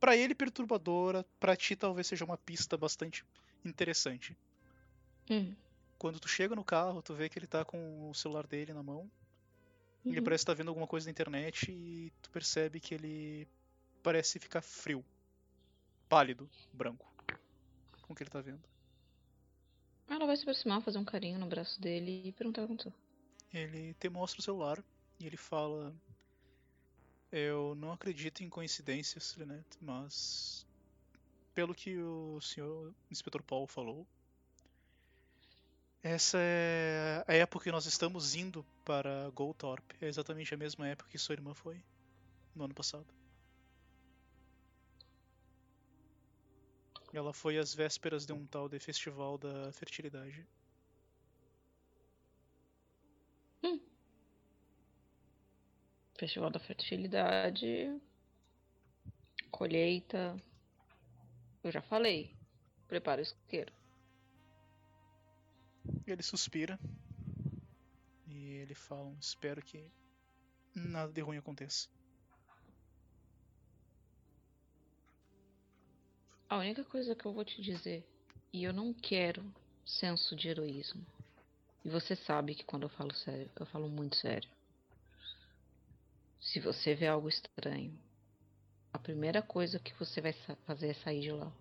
Pra 0.00 0.16
ele 0.16 0.34
perturbadora, 0.34 1.26
pra 1.38 1.54
ti 1.54 1.76
talvez 1.76 2.06
seja 2.06 2.24
uma 2.24 2.38
pista 2.38 2.74
bastante 2.74 3.22
interessante. 3.62 4.34
Hum. 5.30 5.54
Quando 5.98 6.18
tu 6.18 6.26
chega 6.26 6.56
no 6.56 6.64
carro, 6.64 7.02
tu 7.02 7.14
vê 7.14 7.28
que 7.28 7.38
ele 7.38 7.46
tá 7.46 7.66
com 7.66 8.08
o 8.08 8.14
celular 8.14 8.46
dele 8.46 8.72
na 8.72 8.82
mão. 8.82 9.10
Ele 10.08 10.18
Uhum. 10.18 10.24
parece 10.24 10.42
estar 10.42 10.54
vendo 10.54 10.68
alguma 10.68 10.86
coisa 10.86 11.06
na 11.06 11.10
internet 11.10 11.70
e 11.70 12.12
tu 12.22 12.30
percebe 12.30 12.80
que 12.80 12.94
ele 12.94 13.46
parece 14.02 14.38
ficar 14.38 14.62
frio. 14.62 15.04
Pálido, 16.08 16.48
branco. 16.72 17.06
Com 18.02 18.12
o 18.12 18.16
que 18.16 18.22
ele 18.22 18.30
tá 18.30 18.40
vendo. 18.40 18.62
Ela 20.08 20.26
vai 20.26 20.36
se 20.36 20.42
aproximar, 20.42 20.82
fazer 20.82 20.98
um 20.98 21.04
carinho 21.04 21.38
no 21.38 21.46
braço 21.46 21.80
dele 21.80 22.22
e 22.24 22.32
perguntar 22.32 22.62
o 22.62 22.66
que 22.66 22.72
aconteceu. 22.72 22.92
Ele 23.52 23.94
te 23.94 24.08
mostra 24.08 24.40
o 24.40 24.42
celular 24.42 24.82
e 25.18 25.26
ele 25.26 25.36
fala: 25.36 25.94
Eu 27.30 27.74
não 27.76 27.92
acredito 27.92 28.42
em 28.42 28.48
coincidências, 28.48 29.34
Lynette, 29.36 29.78
mas 29.80 30.66
pelo 31.54 31.74
que 31.74 31.96
o 31.98 32.40
senhor 32.40 32.92
inspetor 33.10 33.42
Paul 33.42 33.66
falou, 33.66 34.06
essa 36.02 36.38
é 36.40 37.24
a 37.28 37.34
época 37.34 37.64
que 37.64 37.72
nós 37.72 37.86
estamos 37.86 38.34
indo 38.34 38.64
para 38.90 39.30
Goldthorpe. 39.30 39.94
É 40.00 40.08
exatamente 40.08 40.52
a 40.52 40.56
mesma 40.56 40.88
época 40.88 41.08
que 41.08 41.16
sua 41.16 41.34
irmã 41.34 41.54
foi 41.54 41.80
no 42.56 42.64
ano 42.64 42.74
passado. 42.74 43.06
Ela 47.12 47.32
foi 47.32 47.56
às 47.56 47.72
vésperas 47.72 48.26
de 48.26 48.32
um 48.32 48.44
tal 48.46 48.68
de 48.68 48.80
festival 48.80 49.38
da 49.38 49.70
fertilidade. 49.72 50.44
Festival 56.18 56.50
da 56.50 56.58
fertilidade, 56.58 57.96
colheita. 59.52 60.36
Eu 61.62 61.70
já 61.70 61.80
falei. 61.80 62.36
Prepara 62.88 63.20
o 63.20 63.22
isqueiro. 63.22 63.72
Ele 66.08 66.22
suspira 66.24 66.76
e 68.30 68.54
ele 68.54 68.74
fala: 68.74 69.14
Espero 69.20 69.60
que 69.62 69.90
nada 70.74 71.12
de 71.12 71.20
ruim 71.20 71.38
aconteça. 71.38 71.88
A 76.48 76.58
única 76.58 76.84
coisa 76.84 77.14
que 77.14 77.24
eu 77.26 77.32
vou 77.32 77.44
te 77.44 77.62
dizer, 77.62 78.04
e 78.52 78.64
eu 78.64 78.72
não 78.72 78.92
quero 78.92 79.44
senso 79.84 80.34
de 80.34 80.48
heroísmo. 80.48 81.04
E 81.84 81.88
você 81.88 82.14
sabe 82.14 82.54
que 82.54 82.64
quando 82.64 82.82
eu 82.84 82.88
falo 82.88 83.14
sério, 83.14 83.50
eu 83.58 83.66
falo 83.66 83.88
muito 83.88 84.16
sério. 84.16 84.50
Se 86.40 86.58
você 86.58 86.94
vê 86.94 87.06
algo 87.06 87.28
estranho, 87.28 87.96
a 88.92 88.98
primeira 88.98 89.40
coisa 89.40 89.78
que 89.78 89.94
você 89.94 90.20
vai 90.20 90.32
fazer 90.66 90.88
é 90.88 90.94
sair 90.94 91.20
de 91.20 91.30
lá. 91.30 91.52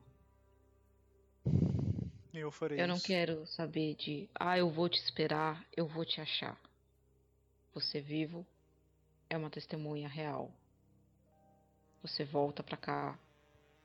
Eu 2.40 2.52
farei 2.52 2.80
Eu 2.80 2.88
não 2.88 2.96
isso. 2.96 3.06
quero 3.06 3.46
saber 3.48 3.96
de, 3.96 4.30
ah, 4.36 4.58
eu 4.58 4.70
vou 4.72 4.90
te 4.90 5.00
esperar, 5.00 5.66
eu 5.76 5.88
vou 5.88 6.06
te 6.06 6.22
achar. 6.22 6.60
Você 7.74 8.02
vivo 8.02 8.46
é 9.30 9.38
uma 9.38 9.50
testemunha 9.50 10.08
real. 10.10 10.52
você 12.02 12.24
volta 12.26 12.64
para 12.64 12.78
cá, 12.78 13.20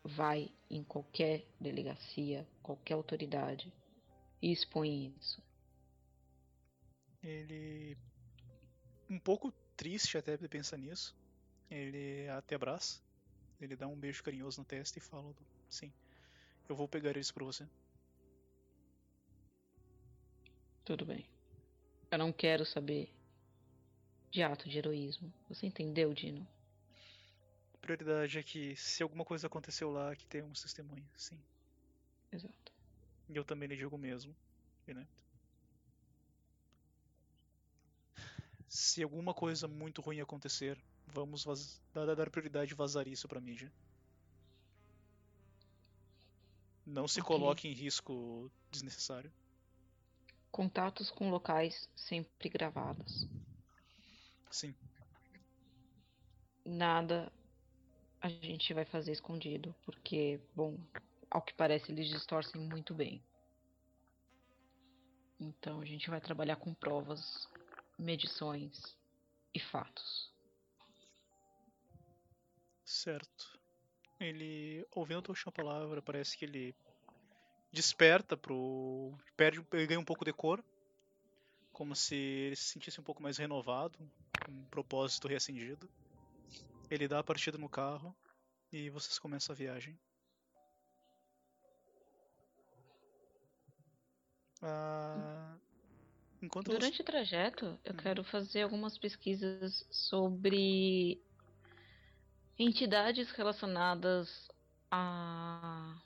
vai 0.05 0.51
em 0.71 0.83
qualquer 0.85 1.45
delegacia, 1.61 2.47
qualquer 2.63 2.95
autoridade 2.95 3.73
e 4.43 4.53
expõe 4.53 5.15
isso. 5.21 5.43
Ele. 7.23 7.97
Um 9.09 9.19
pouco 9.19 9.53
triste 9.77 10.17
até 10.19 10.37
de 10.37 10.49
pensar 10.49 10.77
nisso. 10.79 11.15
Ele 11.71 12.29
até 12.29 12.55
abraça. 12.55 13.01
Ele 13.61 13.77
dá 13.77 13.87
um 13.87 13.97
beijo 13.99 14.23
carinhoso 14.23 14.61
na 14.61 14.65
testa 14.65 14.99
e 14.99 15.03
fala: 15.03 15.35
Sim, 15.69 15.93
eu 16.69 16.77
vou 16.77 16.89
pegar 16.89 17.17
isso 17.17 17.33
pra 17.35 17.45
você. 17.45 17.67
Tudo 20.85 21.07
bem. 21.07 21.27
Eu 22.11 22.19
não 22.19 22.33
quero 22.33 22.65
saber 22.65 23.11
de 24.31 24.43
ato 24.43 24.69
de 24.69 24.79
heroísmo. 24.79 25.33
Você 25.49 25.67
entendeu, 25.67 26.13
Dino? 26.13 26.47
A 27.75 27.79
prioridade 27.79 28.39
é 28.39 28.43
que 28.43 28.77
se 28.77 29.03
alguma 29.03 29.25
coisa 29.25 29.47
aconteceu 29.47 29.91
lá, 29.91 30.15
que 30.15 30.27
tenhamos 30.27 30.61
testemunha, 30.61 31.05
sim. 31.17 31.39
Exato. 32.33 32.73
E 33.29 33.37
eu 33.37 33.45
também 33.45 33.69
lhe 33.69 33.77
digo 33.77 33.97
o 33.97 33.99
mesmo, 33.99 34.35
né? 34.87 35.07
Se 38.69 39.03
alguma 39.03 39.33
coisa 39.33 39.69
muito 39.69 40.03
ruim 40.03 40.21
acontecer, 40.21 40.77
vamos 41.07 41.45
vaz... 41.45 41.81
dar, 41.93 42.15
dar 42.15 42.31
prioridade 42.31 42.73
e 42.73 42.77
vazar 42.77 43.07
isso 43.07 43.29
pra 43.29 43.41
mídia. 43.41 43.73
Não 46.85 47.09
se 47.09 47.21
Ok. 47.21 47.27
coloque 47.27 47.69
em 47.69 47.73
risco 47.73 48.51
desnecessário. 48.71 49.33
Contatos 50.55 51.11
com 51.11 51.33
locais 51.33 51.91
sempre 51.97 52.49
gravados. 52.49 53.27
Sim. 54.53 54.73
Nada 56.65 57.33
a 58.21 58.29
gente 58.29 58.73
vai 58.73 58.85
fazer 58.85 59.11
escondido, 59.11 59.75
porque, 59.85 60.39
bom, 60.55 60.79
ao 61.29 61.43
que 61.43 61.53
parece 61.55 61.91
eles 61.91 62.09
distorcem 62.09 62.61
muito 62.61 62.95
bem. 62.95 63.21
Então 65.41 65.81
a 65.81 65.85
gente 65.85 66.09
vai 66.09 66.21
trabalhar 66.21 66.55
com 66.55 66.73
provas, 66.73 67.49
medições 67.99 68.97
e 69.53 69.59
fatos. 69.59 70.33
Certo. 72.85 73.59
Ele, 74.21 74.87
ouvindo 74.93 75.19
a 75.19 75.23
tua 75.23 75.33
última 75.33 75.51
palavra, 75.51 76.01
parece 76.01 76.39
que 76.39 76.45
ele 76.45 76.77
desperta 77.75 78.37
pro. 78.37 79.13
Perde, 79.37 79.65
ele 79.73 79.87
ganha 79.87 80.01
um 80.01 80.05
pouco 80.05 80.25
de 80.25 80.33
cor. 80.33 80.65
Como 81.73 81.95
se 81.97 82.15
ele 82.15 82.57
se 82.57 82.65
sentisse 82.65 83.01
um 83.01 83.05
pouco 83.05 83.23
mais 83.23 83.37
renovado, 83.37 83.99
com 84.45 84.53
um 84.53 84.65
propósito 84.67 85.29
reacendido. 85.29 85.91
Ele 86.91 87.09
dá 87.09 87.19
a 87.19 87.25
partida 87.25 87.59
no 87.59 87.69
carro 87.69 88.17
e 88.73 88.89
vocês 88.91 89.19
começam 89.19 89.53
a 89.53 89.57
viagem. 89.57 89.99
Ah, 94.63 95.57
enquanto 96.43 96.69
você- 96.69 96.79
Durante 96.79 97.01
o 97.03 97.05
trajeto, 97.05 97.79
eu 97.85 97.93
Uhum. 97.93 97.97
quero 97.99 98.25
fazer 98.25 98.63
algumas 98.63 98.97
pesquisas 98.97 99.85
sobre 99.91 101.21
entidades 102.59 103.31
relacionadas 103.33 104.49
a, 104.91 106.01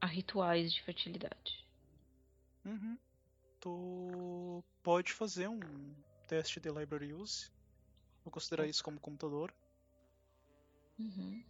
a 0.00 0.06
rituais 0.06 0.72
de 0.72 0.82
fertilidade. 0.82 1.66
Uhum. 2.64 2.98
Tu 3.60 4.64
pode 4.82 5.12
fazer 5.12 5.48
um 5.48 5.60
teste 6.26 6.60
de 6.60 6.70
library 6.70 7.12
use. 7.12 7.50
Vou 8.24 8.32
considerar 8.32 8.66
isso 8.66 8.82
como 8.82 8.98
computador. 8.98 9.52
Uhum. 10.98 11.44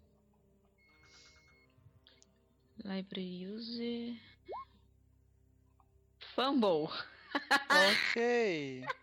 Library 2.79 3.47
use. 3.47 4.21
Fumble! 6.35 6.89
Ok. 8.15 8.85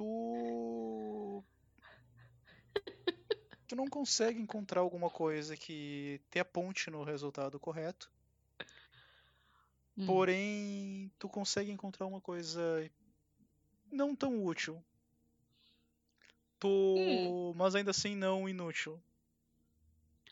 Tu. 0.00 1.44
Tu 3.70 3.76
não 3.76 3.86
consegue 3.86 4.40
encontrar 4.40 4.80
alguma 4.80 5.08
coisa 5.08 5.56
que 5.56 6.20
te 6.28 6.40
aponte 6.40 6.90
no 6.90 7.04
resultado 7.04 7.56
correto. 7.60 8.10
Hum, 9.96 10.06
Porém, 10.06 11.12
tu 11.20 11.28
consegue 11.28 11.70
encontrar 11.70 12.06
uma 12.06 12.20
coisa 12.20 12.60
não 13.92 14.16
tão 14.16 14.44
útil. 14.44 14.82
Tu, 16.58 17.54
mas 17.54 17.76
ainda 17.76 17.92
assim 17.92 18.16
não 18.16 18.48
inútil. 18.48 19.00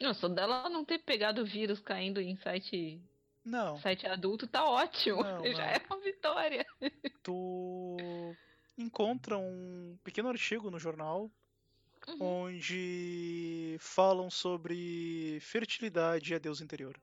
Não, 0.00 0.12
só 0.14 0.26
dela 0.26 0.68
não 0.68 0.84
ter 0.84 0.98
pegado 0.98 1.42
o 1.42 1.46
vírus 1.46 1.78
caindo 1.78 2.20
em 2.20 2.36
site, 2.38 3.00
Não. 3.44 3.78
site 3.78 4.04
adulto 4.04 4.48
tá 4.48 4.68
ótimo. 4.68 5.22
Não, 5.22 5.44
Já 5.54 5.58
não. 5.58 5.62
é 5.62 5.82
uma 5.88 6.00
vitória. 6.00 6.66
Tu 7.22 8.36
encontra 8.76 9.38
um 9.38 9.96
pequeno 10.02 10.28
artigo 10.28 10.72
no 10.72 10.80
jornal 10.80 11.30
Uhum. 12.08 12.44
onde 12.44 13.76
falam 13.80 14.30
sobre 14.30 15.38
fertilidade 15.40 16.32
e 16.32 16.34
a 16.34 16.38
deusa 16.38 16.64
interior. 16.64 16.98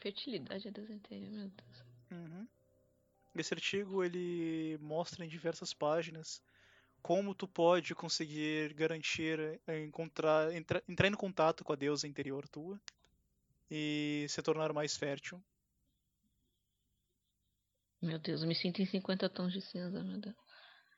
Fertilidade 0.00 0.68
é 0.68 0.70
Deus 0.70 0.88
inteiro, 0.88 1.30
meu 1.30 1.48
Deus. 1.48 1.84
Uhum. 2.10 2.48
Esse 3.36 3.52
artigo 3.52 4.02
ele 4.02 4.78
mostra 4.80 5.24
em 5.24 5.28
diversas 5.28 5.74
páginas 5.74 6.42
como 7.02 7.34
tu 7.34 7.46
pode 7.46 7.94
conseguir 7.94 8.72
garantir 8.74 9.60
eh, 9.66 9.84
encontrar 9.84 10.52
entra- 10.52 10.82
entrar 10.88 11.08
em 11.08 11.14
contato 11.14 11.62
com 11.64 11.72
a 11.72 11.76
deusa 11.76 12.08
interior 12.08 12.48
tua 12.48 12.80
e 13.70 14.26
se 14.28 14.42
tornar 14.42 14.72
mais 14.72 14.96
fértil. 14.96 15.42
Meu 18.00 18.18
Deus, 18.18 18.42
eu 18.42 18.48
me 18.48 18.54
sinto 18.54 18.80
em 18.80 18.86
50 18.86 19.28
tons 19.28 19.52
de 19.52 19.60
cinza, 19.60 20.02
meu 20.02 20.18
Deus. 20.18 20.47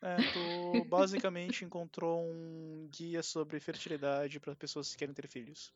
É, 0.03 0.17
tu 0.33 0.85
basicamente 0.85 1.65
encontrou 1.65 2.23
um 2.23 2.89
guia 2.91 3.23
sobre 3.23 3.61
fertilidade 3.61 4.41
para 4.41 4.57
pessoas 4.57 4.91
que 4.91 4.99
querem 4.99 5.15
ter 5.15 5.29
filhos. 5.29 5.73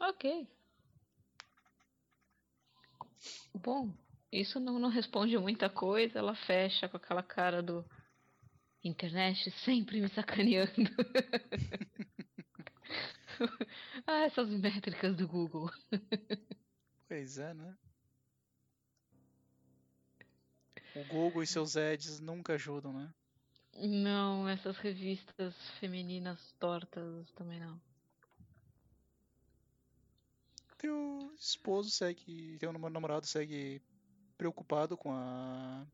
Ok. 0.00 0.46
Bom, 3.54 3.92
isso 4.30 4.60
não, 4.60 4.78
não 4.78 4.90
responde 4.90 5.36
muita 5.38 5.70
coisa. 5.70 6.18
Ela 6.18 6.34
fecha 6.34 6.88
com 6.88 6.96
aquela 6.96 7.22
cara 7.22 7.62
do. 7.62 7.84
Internet 8.84 9.50
sempre 9.64 10.00
me 10.00 10.08
sacaneando. 10.08 10.70
ah, 14.06 14.24
essas 14.24 14.48
métricas 14.50 15.16
do 15.16 15.26
Google. 15.26 15.70
Pois 17.06 17.38
é, 17.38 17.54
né? 17.54 17.76
O 20.98 21.04
Google 21.04 21.44
e 21.44 21.46
seus 21.46 21.76
ads 21.76 22.18
nunca 22.18 22.54
ajudam, 22.54 22.92
né? 22.92 23.14
Não, 23.80 24.48
essas 24.48 24.76
revistas 24.78 25.54
femininas 25.78 26.52
tortas 26.58 27.30
também 27.36 27.60
não. 27.60 27.80
Teu 30.76 31.32
esposo 31.38 31.90
segue, 31.90 32.56
teu 32.58 32.72
nam- 32.72 32.90
namorado 32.90 33.26
segue 33.26 33.80
preocupado 34.36 34.96
com 34.96 35.12
a 35.12 35.86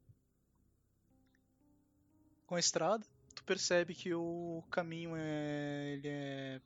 com 2.47 2.55
a 2.55 2.61
estrada. 2.61 3.05
Tu 3.35 3.45
percebe 3.45 3.95
que 3.95 4.15
o 4.15 4.63
caminho 4.71 5.15
é 5.17 5.93
ele 5.93 6.09
é 6.09 6.61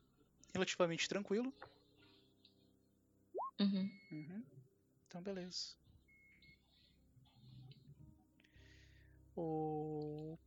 relativamente 0.55 1.09
tranquilo. 1.09 1.53
Uhum. 3.61 3.91
Uhum. 4.13 4.43
Então, 5.09 5.21
beleza. 5.23 5.77
O 9.41 10.39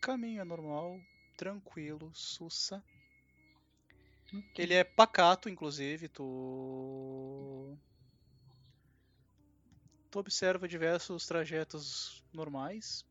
caminho 0.00 0.42
é 0.42 0.44
normal, 0.44 1.06
tranquilo, 1.36 2.10
sussa. 2.14 2.84
Ok. 4.32 4.58
Ele 4.58 4.74
é 4.74 4.82
pacato, 4.82 5.48
inclusive, 5.48 6.08
tu. 6.08 7.78
Tu 10.10 10.18
observa 10.18 10.66
diversos 10.68 11.26
trajetos 11.26 12.22
normais. 12.32 13.04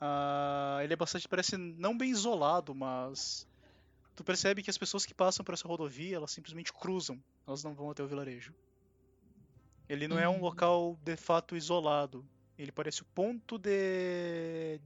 Ah, 0.00 0.80
ele 0.82 0.92
é 0.94 0.96
bastante, 0.96 1.28
parece 1.28 1.56
não 1.56 1.96
bem 1.98 2.10
isolado, 2.10 2.74
mas 2.74 3.46
tu 4.16 4.24
percebe 4.24 4.62
que 4.62 4.70
as 4.70 4.78
pessoas 4.78 5.06
que 5.06 5.14
passam 5.14 5.44
por 5.44 5.54
essa 5.54 5.68
rodovia, 5.68 6.16
elas 6.16 6.32
simplesmente 6.32 6.72
cruzam, 6.72 7.22
elas 7.46 7.64
não 7.64 7.74
vão 7.74 7.90
até 7.90 8.02
o 8.02 8.08
vilarejo. 8.08 8.54
Ele 9.90 10.08
não 10.08 10.18
é 10.18 10.26
um 10.26 10.38
Hum. 10.38 10.40
local 10.40 10.96
de 11.02 11.18
fato 11.18 11.54
isolado. 11.54 12.26
Ele 12.62 12.70
parece 12.70 13.00
o 13.00 13.06
ponto 13.06 13.56
de 13.56 14.78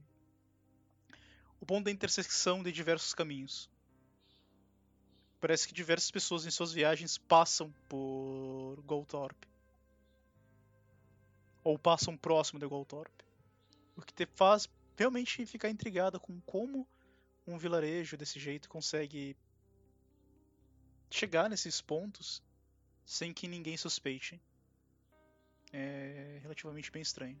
o 1.59 1.65
ponto 1.65 1.83
da 1.83 1.91
intersecção 1.91 2.63
de 2.63 2.71
diversos 2.71 3.13
caminhos. 3.13 3.69
Parece 5.41 5.67
que 5.67 5.73
diversas 5.73 6.09
pessoas 6.09 6.45
em 6.45 6.51
suas 6.51 6.71
viagens 6.71 7.17
passam 7.17 7.73
por 7.89 8.81
Goltorp. 8.85 9.35
Ou 11.65 11.77
passam 11.77 12.15
próximo 12.15 12.61
de 12.61 12.65
Goltorp. 12.65 13.11
O 13.97 14.01
que 14.01 14.13
te 14.13 14.25
faz 14.25 14.69
realmente 14.95 15.45
ficar 15.45 15.69
intrigada 15.69 16.17
com 16.17 16.39
como 16.41 16.87
um 17.45 17.57
vilarejo 17.57 18.15
desse 18.15 18.39
jeito 18.39 18.69
consegue 18.69 19.35
chegar 21.09 21.49
nesses 21.49 21.81
pontos 21.81 22.41
sem 23.05 23.33
que 23.33 23.49
ninguém 23.49 23.75
suspeite. 23.75 24.41
É 25.73 26.39
relativamente 26.41 26.89
bem 26.89 27.01
estranho. 27.01 27.37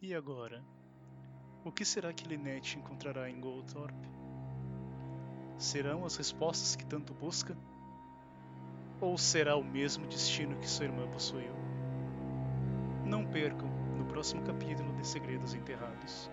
E 0.00 0.14
agora? 0.14 0.64
O 1.64 1.72
que 1.72 1.84
será 1.84 2.12
que 2.12 2.28
Lynette 2.28 2.78
encontrará 2.78 3.28
em 3.28 3.40
Goldthorpe? 3.40 4.08
Serão 5.58 6.04
as 6.04 6.16
respostas 6.16 6.76
que 6.76 6.86
tanto 6.86 7.12
busca? 7.12 7.58
Ou 9.00 9.18
será 9.18 9.56
o 9.56 9.64
mesmo 9.64 10.06
destino 10.06 10.56
que 10.60 10.70
sua 10.70 10.84
irmã 10.84 11.08
possuiu? 11.10 11.52
Não 13.04 13.26
percam 13.26 13.68
no 13.96 14.04
próximo 14.04 14.44
capítulo 14.44 14.94
de 14.94 15.04
Segredos 15.04 15.52
Enterrados. 15.52 16.30